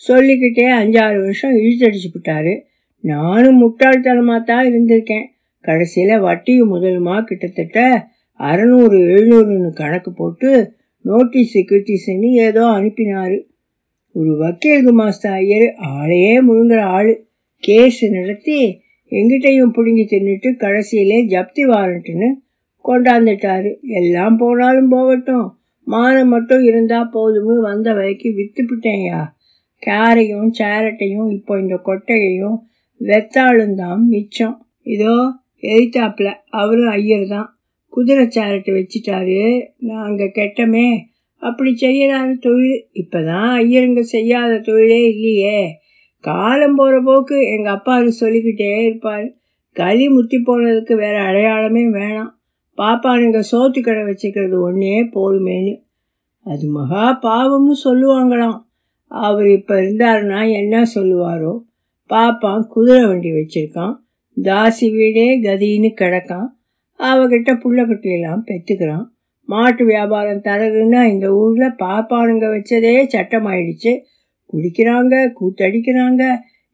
சொல்லிக்கிட்டே 0.00 0.66
அஞ்சாறு 0.80 1.18
வருஷம் 1.22 1.54
இழுத்தடிச்சு 1.60 2.10
விட்டாரு. 2.12 2.52
நானும் 3.04 3.60
முட்டாள்தனமாக 3.62 4.40
தான் 4.44 4.66
இருந்திருக்கேன். 4.70 5.26
கடைசியில் 5.64 6.14
வட்டியும் 6.18 6.72
முதலுமா 6.74 7.16
கிட்டத்தட்ட 7.24 7.78
அறநூறு 8.40 8.96
எழுநூறுன்னு 9.08 9.70
கணக்கு 9.72 10.10
போட்டு 10.12 10.50
நோட்டீஸ் 11.04 11.52
செக்யூரிட்டிஸ்ன்னு 11.54 12.30
ஏதோ 12.46 12.62
அனுப்பினார். 12.78 13.36
ஒரு 14.14 14.32
வக்கீலுக்கு 14.36 14.86
குமாஸ்தா 14.86 15.30
ஐயர் 15.40 15.66
ஆளையே 15.88 16.34
முழுங்குற 16.48 16.80
ஆள். 16.96 17.10
கேஸ் 17.62 17.98
நடத்தி 18.10 18.58
எங்கிட்டையும் 19.12 19.72
பிடுங்கி 19.76 20.04
தின்னுட்டு 20.10 20.48
கடைசியிலே 20.62 21.18
ஜப்தி 21.32 21.62
வாரண்ட்டுன்னு 21.64 22.28
கொண்டாந்துட்டாரு. 22.84 23.70
எல்லாம் 24.00 24.36
போனாலும் 24.36 24.88
போகட்டும். 24.88 25.46
மானம் 25.86 26.28
மட்டும் 26.28 26.62
இருந்தால் 26.62 27.12
போதும்னு 27.12 27.56
வந்த 27.60 27.88
வரைக்கும் 27.92 28.36
விற்றுப்பிட்டேன்யா 28.38 29.20
கேரையும் 29.82 30.50
சேரட்டையும் 30.58 31.28
இப்போ 31.30 31.52
இந்த 31.58 31.76
கொட்டையையும் 31.84 32.56
வெத்தாளும் 33.00 33.74
தான் 33.74 34.00
மிச்சம். 34.08 34.56
இதோ 34.94 35.14
எழுத்தாப்புல 35.62 36.28
அவரும் 36.60 36.92
ஐயர் 36.98 37.26
தான் 37.26 37.48
குதிரை 37.92 38.24
சேரட்டை 38.36 38.72
வச்சிட்டாரு. 38.78 39.38
நாங்கள் 39.90 40.34
கெட்டமே. 40.38 40.88
அப்படி 41.38 41.76
செய்யறாரு 41.80 42.38
தொழில் 42.38 42.86
இப்போதான் 42.94 43.50
ஐயருங்க 43.62 44.00
செய்யாத 44.00 44.58
தொழிலே 44.58 45.08
இல்லையே. 45.08 45.78
காலம் 46.20 46.74
போகிற 46.74 47.02
போக்கு 47.02 47.36
எங்கள் 47.46 47.72
அப்பா 47.72 48.02
சொல்லிக்கிட்டே 48.02 48.84
இருப்பார். 48.84 49.32
களி 49.72 50.08
முத்தி 50.08 50.38
போனதுக்கு 50.38 50.96
வேற 50.96 51.22
அடையாளமே 51.22 51.84
வேணாம். 51.86 52.32
பாப்பானுங்க 52.76 53.42
சோத்து 53.52 53.80
கடை 53.80 54.02
வச்சுக்கிறது 54.02 54.60
ஒன்றே 54.60 55.04
போருமேனு 55.04 55.74
அது 56.44 56.68
மகா 56.68 57.18
பாவம்னு 57.22 57.74
சொல்லுவாங்களாம். 57.84 58.58
அவர் 59.06 59.46
இப்போ 59.46 59.74
இருந்தாருன்னா 59.74 60.52
என்ன 60.52 60.82
சொல்லுவாரோ? 60.94 61.62
பாப்பான் 62.10 62.66
குதிரை 62.66 63.06
வண்டி 63.06 63.30
வச்சிருக்கான். 63.30 63.94
தாசி 64.42 64.90
வீடே 64.92 65.42
கதின்னு 65.42 65.90
கிடக்கான். 66.00 66.48
அவகிட்ட 66.98 67.50
புள்ளக்குட்டியெல்லாம் 67.54 68.42
பெற்றுக்கிறான் 68.46 69.06
மாட்டு 69.48 69.84
வியாபாரம் 69.84 70.44
தரகுன்னா 70.44 71.00
இந்த 71.12 71.26
ஊரில் 71.34 71.78
பாப்பானுங்க 71.78 72.46
வச்சதே 72.54 72.94
சட்டமாயிடுச்சு. 73.14 73.92
குடிக்கிறாங்க 74.52 75.14
கூத்தடிக்கிறாங்க. 75.38 76.22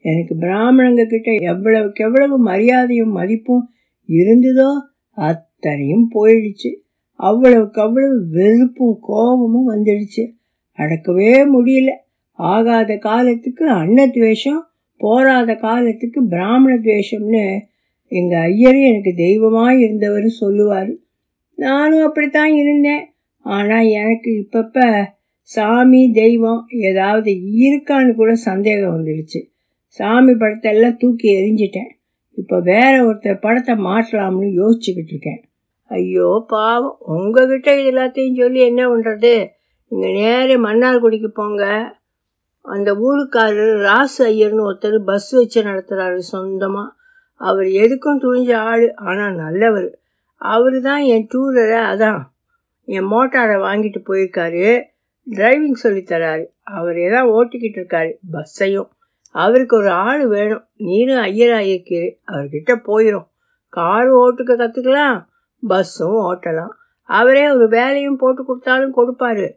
எனக்கு 0.05 0.33
பிராமணங்க 0.39 1.03
கிட்ட 1.05 1.31
எவ்வளவுக்கு 1.51 2.03
எவ்வளவு 2.03 2.35
மரியாதையும் 2.43 3.13
மதிப்பும் 3.19 3.63
இருந்ததோ 4.09 4.69
அத்தனையும் 5.17 6.07
போயிடுச்சு. 6.15 6.71
அவ்வளவுக்கு 7.19 7.81
அவ்வளவு 7.81 8.17
வெறுப்பும் 8.31 8.97
கோபமும் 9.01 9.69
வந்துடுச்சு. 9.69 10.23
அடக்கவே 10.79 11.31
முடியல. 11.55 11.91
ஆகாத 12.39 12.97
காலத்துக்கு 12.97 13.65
அன்னத்வேஷம் 13.73 14.61
போராத 15.01 15.55
காலத்துக்கு 15.55 16.19
பிராமண 16.27 16.73
துவேஷம்னு 16.75 17.45
எங்கள் 18.11 18.45
ஐயர் 18.49 18.79
எனக்கு 18.89 19.11
தெய்வமாக 19.15 19.73
இருந்தவர் 19.75 20.27
சொல்லுவார். 20.41 20.91
நானும் 21.57 22.05
அப்படித்தான் 22.07 22.53
இருந்தேன். 22.61 23.03
ஆனால் 23.45 23.89
எனக்கு 24.01 24.29
இப்பப்போ 24.43 24.87
சாமி 25.49 26.01
தெய்வம் 26.21 26.61
ஏதாவது 26.87 27.31
இருக்கான்னு 27.59 28.13
கூட 28.15 28.31
சந்தேகம் 28.47 28.95
வந்துடுச்சு. 28.95 29.41
சாமி 29.99 30.33
படத்தை 30.35 30.69
எல்லாம் 30.75 30.99
தூக்கி 31.01 31.27
எரிஞ்சிட்டேன் 31.39 31.91
இப்போ 32.37 32.55
வேற 32.71 32.93
ஒருத்தர் 33.07 33.43
படத்தை 33.43 33.73
மாற்றலாம்னு 33.89 34.47
யோசிச்சுக்கிட்டு 34.61 35.13
இருக்கேன். 35.13 35.41
ஐயோ 35.91 36.29
பாவம். 36.53 36.97
உங்ககிட்ட 37.15 37.69
இது 37.79 37.91
எல்லாத்தையும் 37.91 38.39
சொல்லி 38.41 38.61
என்ன 38.69 38.81
பண்ணுறது 38.91 39.33
நீங்கள் 39.91 40.15
நேரே 40.19 40.55
மன்னார்குடிக்கு 40.65 41.29
போங்க. 41.39 41.63
அந்த 42.65 42.89
ஊருக்காரர் 43.07 43.75
ராசு 43.87 44.19
ஐயர்னு 44.29 44.65
ஒருத்தர் 44.67 44.97
பஸ் 45.09 45.29
வச்சு 45.39 45.59
நடத்துகிறாரு 45.69 46.21
சொந்தமாக 46.33 46.93
அவர் 47.41 47.67
எதுக்கும் 47.83 48.21
துணிஞ்ச 48.23 48.51
ஆள் 48.69 48.85
ஆனால் 49.09 49.39
நல்லவர். 49.43 49.89
அவர் 50.37 50.81
தான் 50.81 51.01
என் 51.01 51.27
டூரரை 51.33 51.79
அதான். 51.91 52.21
என் 52.83 53.07
மோட்டாரை 53.11 53.57
வாங்கிட்டு 53.67 53.99
போயிருக்காரு. 54.09 54.81
டிரைவிங் 55.27 55.77
சொல்லித்தராரு 55.83 56.45
அவர் 56.63 57.09
தான் 57.11 57.27
ஓட்டிக்கிட்டு 57.27 57.79
இருக்காரு. 57.81 58.11
பஸ்ஸையும் 58.31 58.89
அவருக்கு 59.31 59.77
ஒரு 59.77 59.91
ஆள் 59.91 60.27
வேணும். 60.27 60.67
நீரும் 60.75 61.21
ஐயராயிருக்கீரு 61.21 62.09
அவர்கிட்ட 62.25 62.75
போயிடும் 62.89 63.27
காரு 63.69 64.11
ஓட்டுக்க 64.23 64.51
கற்றுக்கலாம் 64.61 65.25
பஸ்ஸும் 65.69 66.19
ஓட்டலாம். 66.29 66.73
அவரே 67.03 67.49
ஒரு 67.49 67.67
வேலையும் 67.67 68.15
போட்டு 68.15 68.45
கொடுத்தாலும் 68.45 68.95
கொடுப்பாரு. 68.97 69.47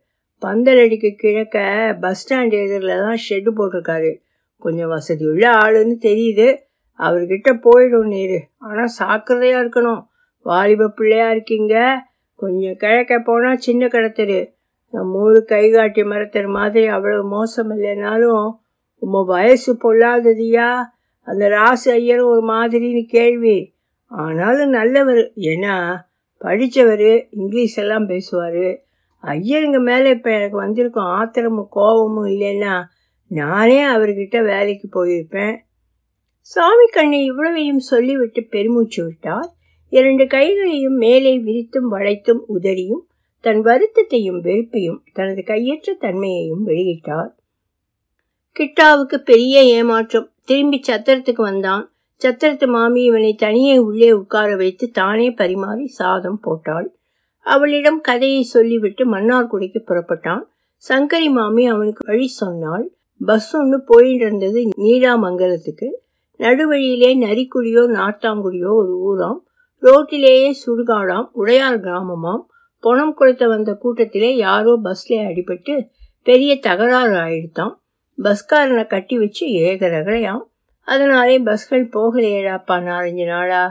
பந்தலடிக்கு 0.43 1.11
கிழக்க 1.17 1.97
பஸ் 2.01 2.21
ஸ்டாண்ட் 2.23 2.51
எதிரில் 2.51 3.03
தான் 3.05 3.21
ஷெட்டு 3.29 3.51
போட்டிருக்காரு. 3.59 4.21
கொஞ்சம் 4.57 4.89
வசதி 4.89 5.27
உள்ள 5.27 5.53
ஆளுன்னு 5.53 5.97
தெரியுது. 6.03 6.59
அவர்கிட்ட 6.99 7.49
போயிடும் 7.67 8.07
நீர். 8.07 8.39
ஆனால் 8.59 8.95
சாக்கிரதையாக 8.99 9.63
இருக்கணும். 9.65 10.08
வாலிப 10.49 10.89
பிள்ளையா 10.89 11.31
இருக்கீங்க? 11.31 11.75
கொஞ்சம் 12.35 12.77
கிழக்க 12.77 13.19
போனால் 13.19 13.63
சின்ன 13.67 13.87
கிடத்தரு 13.87 14.41
நம்ம 14.91 15.19
ஊர் 15.19 15.45
கைகாட்டி 15.45 16.03
மரத்தர் 16.03 16.49
மாதிரி 16.49 16.89
அவ்வளோ 16.89 17.23
மோசம் 17.23 17.71
இல்லைனாலும் 17.71 18.47
உம்ம 19.07 19.25
வயசு 19.25 19.71
பொல்லாததியா? 19.83 20.69
அந்த 21.23 21.45
ராசு 21.49 21.89
ஐயர் 21.91 22.21
ஒரு 22.21 22.43
மாதிரின்னு 22.53 23.03
கேள்வி. 23.07 23.59
ஆனாலும் 24.07 24.71
நல்லவர். 24.71 25.23
ஏன்னா 25.51 25.75
படித்தவர் 26.39 27.09
இங்கிலீஷ் 27.31 27.79
எல்லாம் 27.79 28.07
பேசுவார். 28.07 28.65
ஐயருங்க 29.23 29.79
மேலே 29.81 30.11
இப்போ 30.11 30.31
எனக்கு 30.31 30.57
வந்திருக்கும் 30.57 31.11
ஆத்திரமும் 31.19 31.71
கோபமும் 31.71 32.27
இல்லைன்னா 32.27 32.75
நானே 33.31 33.81
அவர்கிட்ட 33.87 34.37
வேலைக்கு 34.45 34.87
போயிருப்பேன். 34.97 35.57
சாமி 36.41 36.87
கண்ணை 36.87 37.25
இவ்வளவையும் 37.25 37.85
சொல்லிவிட்டு 37.93 38.43
பெருமூச்சு 38.55 39.01
விட்டார். 39.05 39.51
இரண்டு 39.89 40.27
கைகளையும் 40.27 40.97
மேலே 40.97 41.39
விரித்தும் 41.39 41.89
வளைத்தும் 41.91 42.41
உதறியும் 42.55 43.07
தன் 43.41 43.63
வருத்தத்தையும் 43.65 44.41
வெறுப்பையும் 44.41 45.03
தனது 45.13 45.45
கையற்ற 45.45 45.95
தன்மையையும் 45.95 46.67
வெளியிட்டார். 46.67 47.31
கிட்டாவுக்கு 48.59 49.17
பெரிய 49.17 49.63
ஏமாற்றம். 49.63 50.31
திரும்பி 50.45 50.81
சத்திரத்துக்கு 50.89 51.35
வந்தான். 51.35 51.93
சத்திரத்து 52.25 52.67
மாமி 52.67 53.03
இவனை 53.03 53.35
தனியே 53.35 53.79
உள்ளே 53.79 54.13
உட்கார 54.13 54.57
வைத்து 54.57 54.91
தானே 54.91 55.31
பரிமாறி 55.31 55.87
சாதம் 55.87 56.41
போட்டாள். 56.41 56.95
அவளிடம் 57.41 58.01
கதையை 58.01 58.43
சொல்லிவிட்டு 58.43 59.13
மன்னார்குடிக்கு 59.13 59.81
புறப்பட்டான். 59.87 60.43
சங்கரி 60.89 61.31
மாமி 61.31 61.67
அவனுக்கு 61.67 62.07
வழி 62.07 62.27
சொன்னாள். 62.27 62.91
பஸ் 63.27 63.57
ஒன்று 63.57 63.83
போயிட்டு 63.87 64.25
இருந்தது 64.25 64.69
நீடாமங்கலத்துக்கு. 64.77 65.91
நடுவழியிலே 66.39 67.19
நரிக்குடியோ 67.19 67.85
நார்த்தாங்குடியோ 67.93 68.73
ஒரு 68.75 68.95
ஊராம். 69.09 69.47
ரோட்டிலேயே 69.83 70.49
சுடுகாடாம் 70.67 71.29
உடையார் 71.33 71.81
கிராமமாம். 71.81 72.45
பணம் 72.81 73.15
கொடுத்த 73.15 73.47
வந்த 73.47 73.75
கூட்டத்திலே 73.75 74.37
யாரோ 74.37 74.73
பஸ்ல 74.85 75.19
அடிபட்டு 75.29 75.75
பெரிய 76.23 76.59
தகராறு 76.59 77.15
ஆயிடுத்தாம் 77.17 77.75
பஸ்காரனை 78.19 78.87
கட்டி 78.87 79.19
வச்சு 79.19 79.45
ஏக 79.49 79.89
ரகலையாம் 79.89 80.45
அதனாலே 80.89 81.39
பஸ்கள் 81.39 81.85
போகலையேடாப்பா 81.89 82.77
நாலஞ்சு 82.89 83.27
நாளா. 83.27 83.63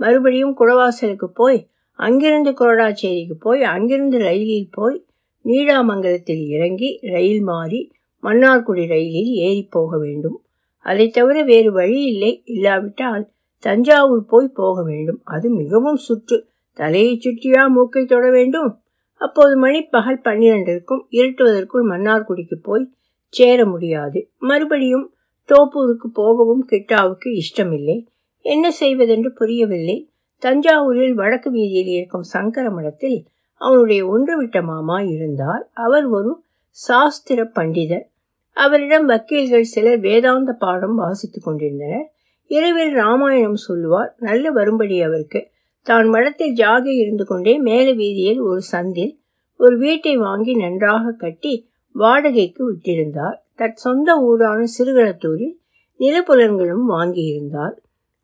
மறுபடியும் 0.00 0.54
குடவாசலுக்கு 0.58 1.24
போய் 1.24 1.68
அங்கிருந்து 1.98 2.50
கொரடாச்சேரிக்கு 2.50 3.34
போய் 3.38 3.62
அங்கிருந்து 3.62 4.18
ரயிலில் 4.18 4.68
போய் 4.70 5.04
நீடாமங்கலத்தில் 5.44 6.44
இறங்கி 6.46 6.98
ரயில் 7.02 7.42
மாறி 7.42 7.80
மன்னார்குடி 8.22 8.84
ரயிலில் 8.86 9.32
ஏறி 9.46 9.62
போக 9.70 9.98
வேண்டும். 9.98 10.38
அதை 10.86 11.08
தவிர 11.08 11.42
வேறு 11.42 11.72
வழி 11.72 12.00
இல்லை. 12.02 12.42
இல்லாவிட்டால் 12.44 13.24
தஞ்சாவூர் 13.62 14.24
போய் 14.26 14.48
போக 14.48 14.82
வேண்டும். 14.82 15.20
அது 15.24 15.50
மிகவும் 15.50 15.96
சுற்று. 15.96 16.38
தலையை 16.74 17.20
சுற்றியா 17.24 17.68
மூக்கை 17.68 18.04
தொட 18.04 18.30
வேண்டும்? 18.30 18.70
அப்போது 19.16 19.56
மணி 19.56 19.82
பகல் 19.82 20.20
பன்னிரண்டிற்கும் 20.24 21.02
இருட்டுவதற்குள் 21.10 21.86
மன்னார்குடிக்கு 21.88 22.54
போய் 22.62 22.90
சேர 23.28 23.66
முடியாது. 23.66 24.30
மறுபடியும் 24.38 25.12
தோப்பூருக்கு 25.48 26.08
போகவும் 26.12 26.66
கிட்டாவுக்கு 26.70 27.28
இஷ்டமில்லை. 27.34 28.08
என்ன 28.40 28.70
செய்வதென்று 28.70 29.32
புரியவில்லை. 29.32 30.10
தஞ்சாவூரில் 30.42 31.12
வடக்கு 31.12 31.50
வீதியில் 31.50 31.86
இருக்கும் 31.86 32.22
சங்கர 32.22 32.70
மடத்தில் 32.70 33.24
அவனுடைய 33.60 34.06
ஒன்றுவிட்ட 34.06 34.62
மாமா 34.62 35.00
இருந்தார். 35.00 35.68
அவர் 35.72 36.06
ஒரு 36.06 36.42
சாஸ்திர 36.70 37.50
பண்டிதர். 37.54 38.06
அவரிடம் 38.54 39.08
வக்கீல்கள் 39.08 39.70
சிலர் 39.74 40.00
வேதாந்த 40.00 40.52
பாடம் 40.52 40.94
வாசித்துக் 40.94 41.44
கொண்டிருந்தனர். 41.44 42.12
இரவில் 42.52 42.92
ராமாயணம் 42.94 43.60
சொல்லுவார். 43.66 44.14
நல்ல 44.18 44.50
வரும்படி 44.50 45.02
அவருக்கு. 45.02 45.40
தான் 45.82 46.08
மடத்தில் 46.08 46.54
ஜாகை 46.54 46.92
இருந்து 46.98 47.24
கொண்டே 47.24 47.58
மேல 47.58 47.92
வீதியில் 47.92 48.40
ஒரு 48.40 48.60
சந்தில் 48.72 49.14
ஒரு 49.56 49.78
வீட்டை 49.78 50.16
வாங்கி 50.16 50.54
நன்றாக 50.54 51.12
கட்டி 51.12 51.54
வாடகைக்கு 51.94 52.62
விட்டிருந்தார். 52.72 53.38
தன் 53.54 53.74
சொந்த 53.74 54.14
ஊரான 54.20 54.64
சிறுகளத்தூரில் 54.78 55.56
நிலப்புலன்களும் 55.98 56.84
வாங்கியிருந்தார் 56.88 57.76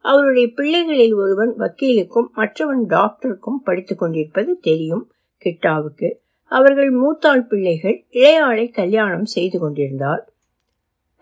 அவருடைய 0.04 0.48
பிள்ளைகளில் 0.56 1.14
ஒருவன் 1.14 1.54
வக்கீலுக்கும் 1.58 2.28
மற்றவன் 2.32 2.84
டாக்டருக்கும் 2.88 3.60
படித்துக் 3.64 3.98
கொண்டிருப்பது 3.98 4.58
தெரியும் 4.60 5.04
கிட்டாவுக்கு. 5.44 6.08
அவர்கள் 6.50 6.92
மூத்தாள் 6.94 7.40
பிள்ளைகள் 7.40 8.04
இளையாளை 8.10 8.72
கல்யாணம் 8.72 9.24
செய்து 9.24 9.58
கொண்டிருந்தார். 9.58 10.22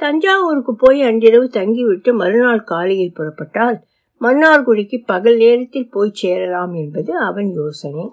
தஞ்சாவூருக்கு 0.01 0.73
போய் 0.75 1.01
அன்றிரவு 1.03 1.47
தங்கிவிட்டு 1.49 2.11
மறுநாள் 2.13 2.63
காலையில் 2.63 3.15
புறப்பட்டால் 3.15 3.79
மன்னார்குடிக்கு 4.21 4.99
பகல் 5.07 5.37
நேரத்தில் 5.37 5.91
போய் 5.91 6.13
சேரலாம் 6.13 6.75
என்பது 6.75 7.13
அவன் 7.19 7.49
யோசனை. 7.53 8.05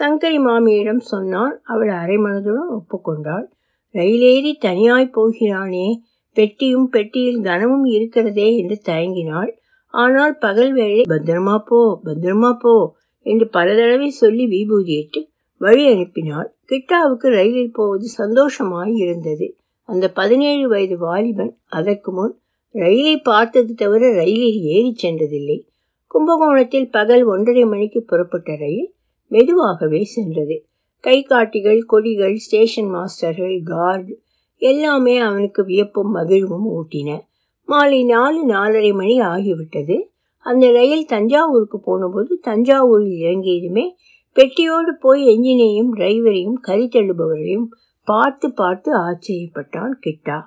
சங்கரி 0.00 0.38
மாமியிடம் 0.38 1.02
சொன்னான் 1.04 1.60
அவள் 1.64 1.88
அரைமனதுடன் 1.88 2.72
ஒப்புக்கொண்டாள். 2.78 3.46
ரயிலேறி 3.94 4.52
தனியாய் 4.58 5.14
போகிறானே 5.14 5.88
பெட்டியும் 6.36 6.88
பெட்டியில் 6.88 7.40
கனமும் 7.40 7.84
இருக்கிறதே 7.84 8.48
என்று 8.56 8.76
தயங்கினாள். 8.84 9.52
ஆனால் 9.94 10.34
பகல் 10.38 10.72
வேளை 10.72 11.02
பத்திரமா 11.08 11.56
போ 11.58 12.00
பத்திரமா 12.04 12.50
போ 12.58 12.74
என்று 13.26 13.46
பல 13.48 13.68
தடவை 13.74 14.10
சொல்லி 14.14 14.44
விபூதியிட்டு 14.46 15.20
வழி 15.60 15.84
அனுப்பினாள். 15.92 16.48
கிட்டாவுக்கு 16.68 17.28
ரயிலில் 17.28 17.72
போவது 17.72 18.06
சந்தோஷமாய் 18.20 18.92
இருந்தது. 18.96 19.46
அந்த 19.86 20.10
பதினேழு 20.10 20.68
வயது 20.68 20.98
வாலிபன் 20.98 21.52
அதற்கு 21.68 22.12
முன் 22.12 22.34
ரயிலை 22.74 23.16
பார்த்தது 23.16 23.74
தவிர 23.74 24.12
ரயிலில் 24.12 24.60
ஏறி 24.60 24.92
சென்றதில்லை. 25.02 25.58
கும்பகோணத்தில் 26.06 26.90
பகல் 26.90 27.24
ஒன்றரை 27.24 27.64
மணிக்கு 27.64 28.02
புறப்பட்ட 28.02 28.56
ரயில் 28.56 28.94
மெதுவாகவே 29.28 30.04
சென்றது. 30.04 30.56
கை 31.00 31.22
காட்டிகள் 31.22 31.82
கொடிகள் 31.82 32.36
ஸ்டேஷன் 32.36 32.90
மாஸ்டர்கள் 32.94 33.62
கார்டு 33.64 34.22
எல்லாமே 34.56 35.18
அவனுக்கு 35.18 35.64
வியப்பும் 35.64 36.10
மகிழ்வும் 36.10 36.66
ஊட்டின. 36.68 37.20
மாலை 37.68 38.04
நாலு 38.04 38.46
நாலரை 38.46 38.92
மணி 38.94 39.20
ஆகிவிட்டது. 39.20 39.96
அந்த 40.46 40.72
ரயில் 40.72 41.06
தஞ்சாவூருக்கு 41.06 41.78
போனபோது 41.80 42.40
தஞ்சாவூரில் 42.46 43.16
இறங்கியதுமே 43.20 43.84
பெட்டியோடு 44.36 44.92
போய் 45.00 45.22
என்ஜினையும் 45.28 45.90
டிரைவரையும் 45.96 46.58
கறி 46.60 46.88
பார்த்து 48.06 48.46
பார்த்து 48.52 48.90
ஆச்சரியப்பட்டான் 48.96 49.94
கிட்டா. 50.04 50.38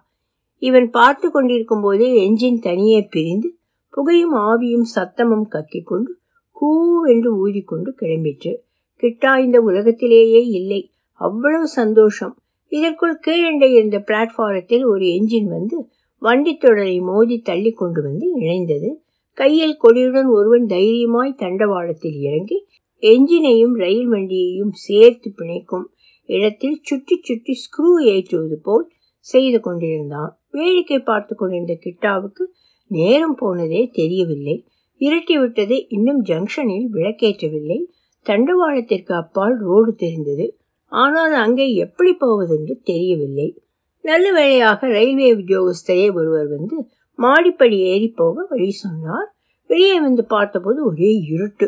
இவன் 0.61 0.89
பார்த்து 0.89 1.27
கொண்டிருக்கும் 1.31 1.81
போதே 1.81 2.09
என்ஜின் 2.25 2.59
தனியே 2.59 2.99
பிரிந்து 3.01 3.49
புகையும் 3.93 4.35
ஆவியும் 4.35 4.87
சத்தமும் 4.95 5.47
கக்கிக் 5.49 5.89
கொண்டு 5.91 6.11
கூவென்று 6.57 7.29
ஊதிக்கொண்டு 7.45 7.89
கிளம்பிற்று. 8.01 8.53
கிட்டா 9.01 9.31
இந்த 9.43 9.57
உலகத்திலேயே 9.61 10.41
இல்லை. 10.59 10.81
அவ்வளவு 11.21 11.67
சந்தோஷம். 11.67 12.33
இதற்குள் 12.71 13.19
கீழண்டை 13.27 13.69
இருந்த 13.71 13.97
பிளாட்ஃபாரத்தில் 14.07 14.85
ஒரு 14.85 15.05
என்ஜின் 15.17 15.49
வந்து 15.49 15.77
வண்டி 16.21 16.53
தொடரை 16.55 16.99
மோதி 16.99 17.37
தள்ளி 17.39 17.71
கொண்டு 17.71 18.01
வந்து 18.01 18.27
இணைந்தது. 18.39 18.89
கையில் 19.37 19.79
கொடியுடன் 19.83 20.29
ஒருவன் 20.29 20.65
தைரியமாய் 20.65 21.39
தண்டவாளத்தில் 21.39 22.17
இறங்கி 22.19 22.57
என்ஜினையும் 23.01 23.75
ரயில் 23.75 24.09
வண்டியையும் 24.11 24.73
சேர்த்து 24.85 25.29
பிணைக்கும். 25.37 25.87
இடத்தில் 26.37 26.77
சுற்றி 26.81 27.15
சுற்றி 27.21 27.53
ஸ்க்ரூ 27.63 27.91
ஏற்றுவது 28.13 28.57
போல் 28.61 28.85
செய்து 29.25 29.59
கொண்டிருந்தான். 29.59 30.31
வேடிக்கை 30.51 30.99
பார்த்து 30.99 31.33
கொண்டிருந்த 31.35 31.73
கிட்டாவுக்கு 31.85 32.43
நேரம் 32.91 33.35
போனதே 33.35 33.81
தெரியவில்லை. 33.93 34.55
இருட்டி 35.01 35.35
விட்டது 35.39 35.75
இன்னும் 35.87 36.21
ஜங்ஷனில் 36.23 36.87
விளக்கேற்றவில்லை. 36.93 37.79
தண்டவாளத்திற்கு 38.25 39.13
அப்பால் 39.13 39.55
ரோடு 39.57 39.91
தெரிந்தது. 39.95 40.45
ஆனால் 40.91 41.33
அங்கே 41.33 41.65
எப்படி 41.75 42.11
போவதென்று 42.13 42.75
தெரியவில்லை. 42.83 43.49
நல்ல 44.03 44.25
வேளையாக 44.31 44.87
ரயில்வே 44.87 45.27
உத்தியோகஸ்தரே 45.33 46.07
ஒருவர் 46.13 46.47
வந்து 46.47 46.77
மாடிப்படி 47.19 47.77
ஏறி 47.91 48.09
போக 48.11 48.45
வழி 48.49 48.71
சொன்னார். 48.83 49.29
வெளியே 49.69 49.97
வந்து 49.99 50.23
பார்த்தபோது 50.25 50.79
ஒரே 50.85 51.11
இருட்டு. 51.29 51.67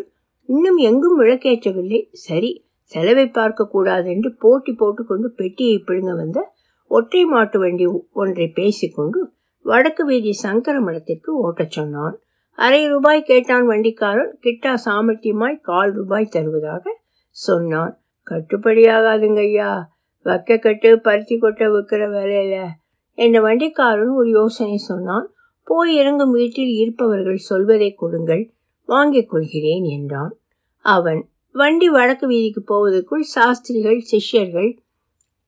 இன்னும் 0.50 0.80
எங்கும் 0.89 1.19
விளக்கேற்றவில்லை. 1.21 2.00
சரி 2.19 2.52
செலவை 2.91 3.27
பார்க்க 3.27 3.67
கூடாது 3.67 4.10
என்று 4.12 4.36
போட்டி 4.39 4.73
போட்டுக்கொண்டு 4.73 5.32
பெட்டியை 5.32 5.84
பிழுங்க 5.88 6.15
வந்த 6.15 6.54
ஒற்றை 6.88 7.25
மாட்டு 7.25 7.60
வண்டி 7.60 7.86
ஒன்றை 8.12 8.47
பேசிக்கொண்டு 8.47 9.32
வடக்கு 9.63 10.06
வீதி 10.06 10.34
சங்கர 10.34 10.80
மடத்திற்கு 10.80 11.32
ஓட்டச் 11.43 11.71
சொன்னான். 11.71 12.19
அரை 12.56 12.88
ரூபாய் 12.88 13.23
கேட்டான் 13.23 13.67
வண்டிக்காரன். 13.67 14.38
கிட்டா 14.41 14.75
சாமர்த்தியமாய் 14.86 15.62
கால் 15.62 15.93
ரூபாய் 15.93 16.25
தருவதாக 16.25 16.99
சொன்னான். 17.30 18.01
கட்டுப்படியாகாதுங்க 18.30 19.38
ஐயா. 19.38 19.89
வைக்க 20.23 20.58
கட்டு 20.58 20.99
பருத்தி 21.01 21.38
கொட்டை 21.38 21.67
விற்கிற 21.67 22.08
வேலையில. 22.10 22.67
என்ற 23.13 23.39
வண்டிக்காரன் 23.41 24.13
ஒரு 24.15 24.30
யோசனை 24.30 24.77
சொன்னான். 24.77 25.32
போய் 25.63 25.95
இறங்கும் 25.95 26.32
வீட்டில் 26.32 26.69
இருப்பவர்கள் 26.69 27.36
சொல்வதை 27.36 27.93
கொடுங்கள். 27.93 28.54
வாங்கிக் 28.86 29.30
கொள்கிறேன் 29.30 29.84
என்றான். 29.84 30.38
அவன் 30.82 31.31
வண்டி 31.56 31.90
வடக்கு 31.90 32.26
வீதிக்கு 32.28 32.62
போவதற்குள் 32.66 33.24
சாஸ்திரிகள் 33.36 34.00
சிஷ்யர்கள் 34.02 34.70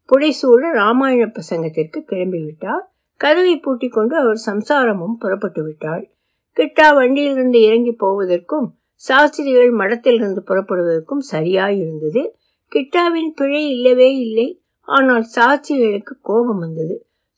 புடைசூழ 0.09 0.61
ராமாயண 0.73 1.23
பிரசங்கத்திற்கு 1.27 1.99
கிளம்பிவிட்டார். 2.09 2.83
கதவை 3.17 3.57
பூட்டி 3.57 3.87
கொண்டு 3.87 4.15
அவர் 4.17 4.39
சம்சாரமும் 4.45 5.15
புறப்பட்டு 5.19 5.63
விட்டாள் 5.63 6.03
கிட்டா 6.57 6.95
வண்டியிலிருந்து 6.95 7.61
இறங்கி 7.61 7.91
போவதற்கும் 7.91 8.67
சாஸ்திரிகள் 8.95 9.71
மடத்திலிருந்து 9.71 10.41
புறப்படுவதற்கும் 10.49 11.23
சரியாயிருந்தது. 11.31 12.21
கிட்டாவின் 12.71 13.31
பிழை 13.35 13.69
இல்லவே 13.69 14.15
இல்லை. 14.17 14.61
ஆனால் 14.87 15.23
சாஸ்திரிகளுக்கு 15.23 16.15
கோபம் 16.21 16.57
வந்தது. 16.57 16.95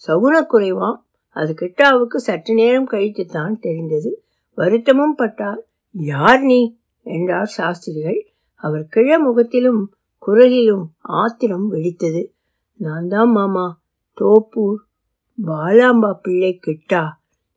சகுனக்குறைவாம் 0.07 0.99
அது 1.35 1.53
கிட்டாவுக்கு 1.61 2.15
சற்று 2.15 2.53
நேரம் 2.53 2.85
கழித்து 2.85 3.25
தான் 3.25 3.59
தெரிந்தது. 3.59 4.23
வருத்தமும் 4.57 5.15
பட்டார். 5.15 5.61
யார் 5.95 6.41
நீ? 6.41 6.61
என்றார் 7.05 7.51
சாஸ்திரிகள். 7.57 8.19
அவர் 8.65 8.85
கிழ 8.85 9.19
முகத்திலும் 9.19 9.95
குரலிலும் 10.27 10.85
ஆத்திரம் 10.97 11.73
வெடித்தது. 11.73 12.25
நான் 12.75 13.07
தான் 13.07 13.31
மாமா. 13.31 13.81
தோப்பூர். 14.19 14.75
பாலாம்பா 15.45 16.13
பிள்ளை 16.13 16.59
கிட்டா? 16.67 17.07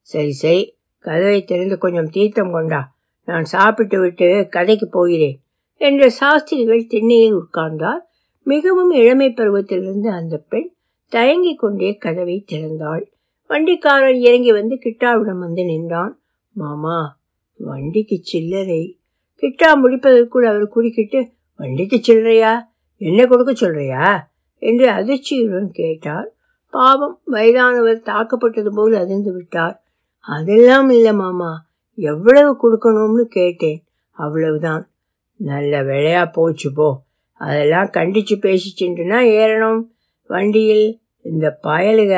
சரி 0.01 0.33
சரி. 0.33 0.77
கதவை 0.99 1.45
திறந்து 1.45 1.79
கொஞ்சம் 1.79 2.09
தீர்த்தம் 2.09 2.53
கொண்டா. 2.53 2.97
நான் 3.25 3.45
சாப்பிட்டு 3.45 4.01
விட்டு 4.01 4.47
கதைக்கு 4.51 4.89
போகிறேன். 4.89 5.43
என்ற 5.75 6.09
சாஸ்திரிகள் 6.09 6.87
திண்ணையில் 6.87 7.35
உட்கார்ந்தார். 7.35 8.01
மிகவும் 8.43 8.91
இளமை 8.91 9.29
பருவத்திலிருந்து 9.29 10.11
அந்த 10.11 10.45
பெண் 10.49 10.73
தயங்கிக் 11.09 11.59
கொண்டே 11.59 11.97
கதவை 11.97 12.45
திறந்தாள். 12.53 13.07
வண்டிக்காரன் 13.49 14.17
இறங்கி 14.17 14.53
வந்து 14.53 14.79
கிட்டாவிடம் 14.85 15.39
வந்து 15.39 15.65
நின்றான். 15.65 16.21
மாமா 16.53 17.19
வண்டிக்கு 17.59 18.19
சில்லறை. 18.23 18.98
கிட்டா 19.41 19.75
முடிப்பதற்குள் 19.83 20.47
அவர் 20.47 20.69
குறுக்கிட்டு 20.69 21.31
வண்டிக்கு 21.57 21.97
சில்லறையா 21.97 22.67
என்ன 22.97 23.27
கொடுக்க 23.27 23.55
சொல்றியா? 23.55 24.31
என்று 24.59 24.91
அதிர்ச்சியுடன் 24.91 25.67
கேட்டார். 25.67 26.33
பாவம் 26.71 27.21
வயதானவர் 27.25 27.97
தாக்கப்பட்டது 27.97 28.69
போல் 28.69 28.95
அதிர்ந்து 28.95 29.33
விட்டார். 29.33 29.83
அதெல்லாம் 30.21 30.91
இல்லை 30.91 31.13
மாமா 31.13 31.67
எவ்வளவு 31.95 32.57
கொடுக்கணும்னு 32.57 33.23
கேட்டேன். 33.23 33.85
அவ்வளவுதான். 34.11 34.91
நல்ல 35.37 35.83
வேலையா 35.83 36.33
போச்சு 36.33 36.73
போ. 36.73 37.03
அதெல்லாம் 37.33 37.87
கண்டிச்சு 37.87 38.37
பேசிச்சுட்டுனா 38.43 39.21
ஏறணும். 39.39 39.83
வண்டியில் 40.27 41.01
இந்த 41.21 41.59
பயலுக 41.63 42.15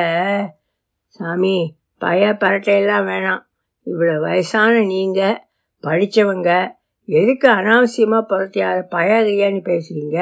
சாமி 1.06 1.76
பய 1.98 2.36
பரட்டையெல்லாம் 2.40 3.06
வேணாம். 3.06 3.42
இவ்வளோ 3.86 4.20
வயசான 4.20 4.80
நீங்கள் 4.80 5.40
படித்தவங்க 5.82 6.78
எதுக்கு 7.18 7.48
அனாவசியமாக 7.48 8.28
புரட்டியார 8.30 8.76
பயாதையான்னு 8.90 9.60
பேசுகிறீங்க 9.68 10.18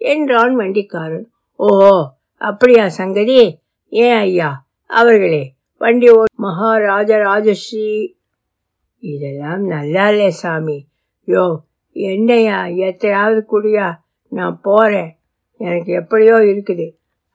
என்றான் 0.00 0.54
வண்டிக்காரன். 0.56 1.26
ஓஹோ 1.60 1.94
அப்படியா 2.40 2.84
சங்கதி? 2.88 3.38
ஏன் 3.88 4.18
ஐயா? 4.18 4.50
அவர்களே 4.90 5.44
வண்டி 5.80 6.08
ஓ 6.10 6.22
மகாராஜ 6.34 7.10
ராஜஸ்ரீ. 7.18 7.88
இதெல்லாம் 9.02 9.64
நல்லா 9.64 10.04
இல்லை 10.08 10.30
சாமி. 10.42 10.78
யோ 11.28 11.44
என்னையா? 11.92 12.58
எத்தையாவது 12.64 13.40
குடியா? 13.52 13.88
நான் 14.32 14.58
போகிறேன் 14.62 15.12
எனக்கு 15.60 15.92
எப்படியோ 15.92 16.36
இருக்குது. 16.36 16.86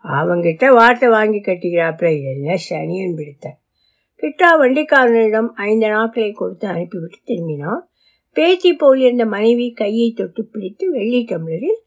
அவங்கிட்ட 0.03 0.65
வார்த்தை 0.73 1.09
வாங்கி 1.09 1.39
கட்டிக்கிறாப்புல 1.39 2.09
என்ன 2.33 2.57
சனியன் 2.69 3.15
பிடித்த. 3.15 3.47
கிட்டா 4.23 4.49
வண்டிக்காரனிடம் 4.59 5.49
ஐந்து 5.69 5.87
நாட்களை 5.89 6.31
கொடுத்து 6.31 6.67
அனுப்பிவிட்டு 6.67 7.19
திரும்பினான். 7.25 7.81
பேத்தி 8.35 8.69
போல் 8.73 8.99
இருந்த 8.99 9.23
மனைவி 9.25 9.65
கையை 9.71 10.09
தொட்டு 10.11 10.41
பிடித்து 10.43 10.85
வெள்ளி 10.89 11.21
டம்ளரில் 11.29 11.79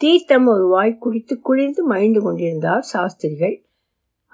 தீர்த்தம் 0.00 0.46
ஒரு 0.46 0.64
வாய் 0.68 0.94
குடித்து 0.98 1.34
குளிர்ந்து 1.40 1.82
மகிழ்ந்து 1.86 2.20
கொண்டிருந்தார் 2.20 2.86
சாஸ்திரிகள். 2.92 3.54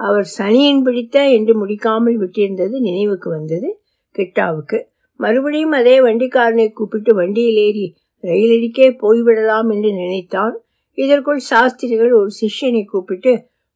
அவர் 0.01 0.29
சனியன் 0.39 0.83
பிடித்த 0.83 1.17
என்று 1.29 1.53
முடிக்காமல் 1.61 2.17
விட்டிருந்தது 2.19 2.77
நினைவுக்கு 2.81 3.29
வந்தது 3.31 3.69
கிட்டாவுக்கு. 4.15 4.79
மறுபடியும் 5.21 5.73
அதே 5.73 5.97
வண்டிக்காரனை 6.01 6.67
கூப்பிட்டு 6.73 7.13
வண்டியில் 7.15 7.59
ஏறி 7.59 7.87
ரயிலடிக்கே 8.25 8.89
போய்விடலாம் 9.03 9.69
என்று 9.71 9.91
நினைத்தான். 9.93 10.55
இதற்குள் 10.99 11.43
சாஸ்திரிகள் 11.51 12.13
ஒரு 12.13 12.31
சிஷ்யனை 12.41 12.83
கூப்பிட்டு 12.85 13.33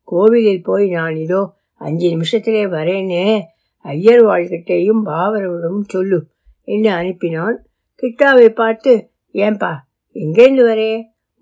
கோவிலில் 0.08 0.62
போய் 0.62 0.86
நான் 0.88 1.16
இதோ 1.16 1.42
அஞ்சு 1.80 2.06
நிமிஷத்திலே 2.16 2.64
வரேன்னு 2.68 3.22
ஐயர் 3.84 4.24
வாழ்கிட்டையும் 4.24 5.02
பாவரவிடமும் 5.02 5.88
சொல்லு 5.88 6.18
என்று 6.68 6.90
அனுப்பினான். 6.90 7.58
கிட்டாவை 8.02 8.48
பார்த்து 8.48 8.92
ஏன்பா 9.32 9.72
எங்கேருந்து 10.16 10.62
வரே 10.66 10.92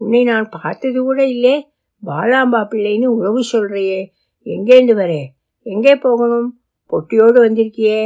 உன்னை 0.01 0.25
நான் 0.25 0.49
பார்த்தது 0.49 1.03
கூட 1.03 1.21
இல்லே. 1.27 1.55
பாலாம்பா 2.03 2.61
பிள்ளைன்னு 2.71 3.05
உறவு 3.05 3.41
சொல்கிறையே 3.53 4.01
எங்கேருந்து 4.47 4.95
வரே 4.95 5.23
எங்கே 5.67 5.97
போகணும்? 5.97 6.51
பொட்டியோடு 6.93 7.39
வந்திருக்கியே? 7.47 8.01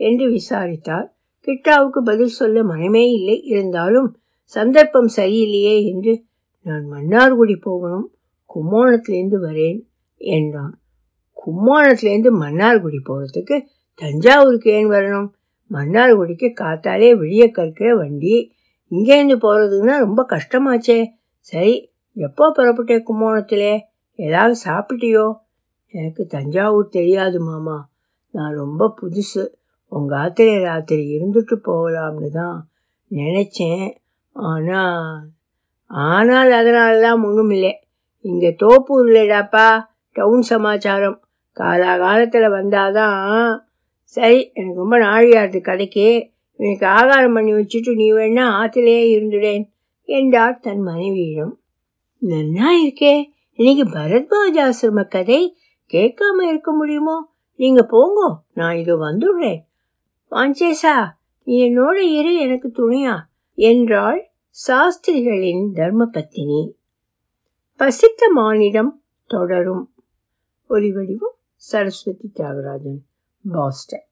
என்று 0.00 0.26
விசாரித்தார் 0.30 1.06
கிட்டாவுக்கு 1.46 2.00
பதில் 2.04 2.36
சொல்ல 2.38 2.62
மனமே 2.62 3.04
இல்லை. 3.10 3.36
இருந்தாலும் 3.44 4.08
சந்தர்ப்பம் 4.42 5.10
சரியில்லையே 5.16 5.76
என்று 5.84 6.24
நான் 6.66 6.86
மன்னார்குடி 6.92 7.56
போகணும். 7.60 8.06
கும்போணத்துலேருந்து 8.50 9.38
வரேன் 9.42 9.80
என்றான். 10.16 10.74
கும்போணத்துலேருந்து 11.36 12.32
மன்னார்குடி 12.44 13.00
போகிறதுக்கு 13.08 13.58
தஞ்சாவூருக்கு 13.94 14.70
ஏன் 14.70 14.90
வரணும்? 14.90 15.28
மன்னார்குடிக்கு 15.70 16.48
காத்தாலே 16.60 17.10
விழிய 17.14 17.50
கற்கிற 17.50 17.96
வண்டி. 17.96 18.52
இங்கேருந்து 18.92 19.36
போகிறதுன்னா 19.42 19.98
ரொம்ப 19.98 20.26
கஷ்டமாச்சே. 20.28 20.98
சரி 21.38 21.74
எப்போ 22.16 22.44
புறப்பட்டே 22.56 22.96
கும்போணத்திலே 23.08 23.78
ஏதாவது 24.18 24.54
சாப்பிட்டியோ? 24.64 25.26
எனக்கு 25.94 26.26
தஞ்சாவூர் 26.26 26.88
தெரியாது 26.88 27.40
மாமா. 27.40 27.88
நான் 28.34 28.54
ரொம்ப 28.54 28.94
புதுசு. 29.00 29.44
உங்கள் 29.92 30.18
ஆத்திரை 30.18 30.62
ராத்திரி 30.62 31.04
இருந்துட்டு 31.16 31.56
போகலாம்னு 31.64 32.28
தான் 32.30 32.58
நினச்சேன். 33.10 33.86
ஆனால் 34.32 35.30
ஆனால் 35.90 36.50
அதனால 36.52 37.00
தான் 37.00 37.22
ஒன்றும் 37.22 37.50
இல்லை. 37.50 37.72
இங்கே 38.24 38.56
தோப்பூர் 38.62 39.06
இல்லைடாப்பா. 39.06 39.66
டவுன் 40.16 40.42
சமாச்சாரம். 40.42 41.18
காலாகாலத்தில் 41.56 42.48
வந்தாதான் 42.48 43.64
சரி 44.10 44.50
எனக்கு 44.54 44.78
ரொம்ப 44.78 44.98
நாழியாது 44.98 45.60
கதைக்கு. 45.60 46.30
எனக்கு 46.56 46.86
ஆகாரம் 46.86 47.32
பண்ணி 47.32 47.52
வச்சுட்டு 47.52 47.94
நீ 47.94 48.12
வேணா 48.12 48.44
ஆற்றிலேயே 48.44 49.04
இருந்துடேன் 49.18 49.68
என்றார் 50.04 50.58
தன் 50.58 50.80
மனைவியிடம். 50.80 51.60
நன்னா 52.20 52.66
இருக்கே. 52.84 53.30
இன்னைக்கு 53.52 53.98
பரத்வாஜ் 53.98 54.58
ஆசிரம 54.58 55.08
கதை 55.08 55.56
கேட்காம 55.92 56.42
இருக்க 56.42 56.72
முடியுமோ? 56.72 57.32
நீங்க 57.54 57.86
போங்கோ 57.90 58.36
நான் 58.52 58.76
இது 58.76 59.10
வந்துடுறேன். 59.10 59.60
வாஞ்சேசா 60.30 61.08
நீ 61.42 61.70
என்னோட 61.70 61.96
இரு 61.96 62.36
எனக்கு 62.36 62.68
துணையா 62.68 63.16
என்றாள் 63.54 64.30
சாஸ்திரிகளின் 64.48 65.72
தர்ம 65.72 66.04
பத்தினி 66.04 66.76
பசித்த 67.76 68.30
மானிடம் 68.30 69.02
தொடரும். 69.26 69.92
ஒலிவடிவம் 70.70 71.36
சரஸ்வதி 71.54 72.30
தியாகராஜன். 72.34 73.00
பாஸ்டன் 73.44 74.06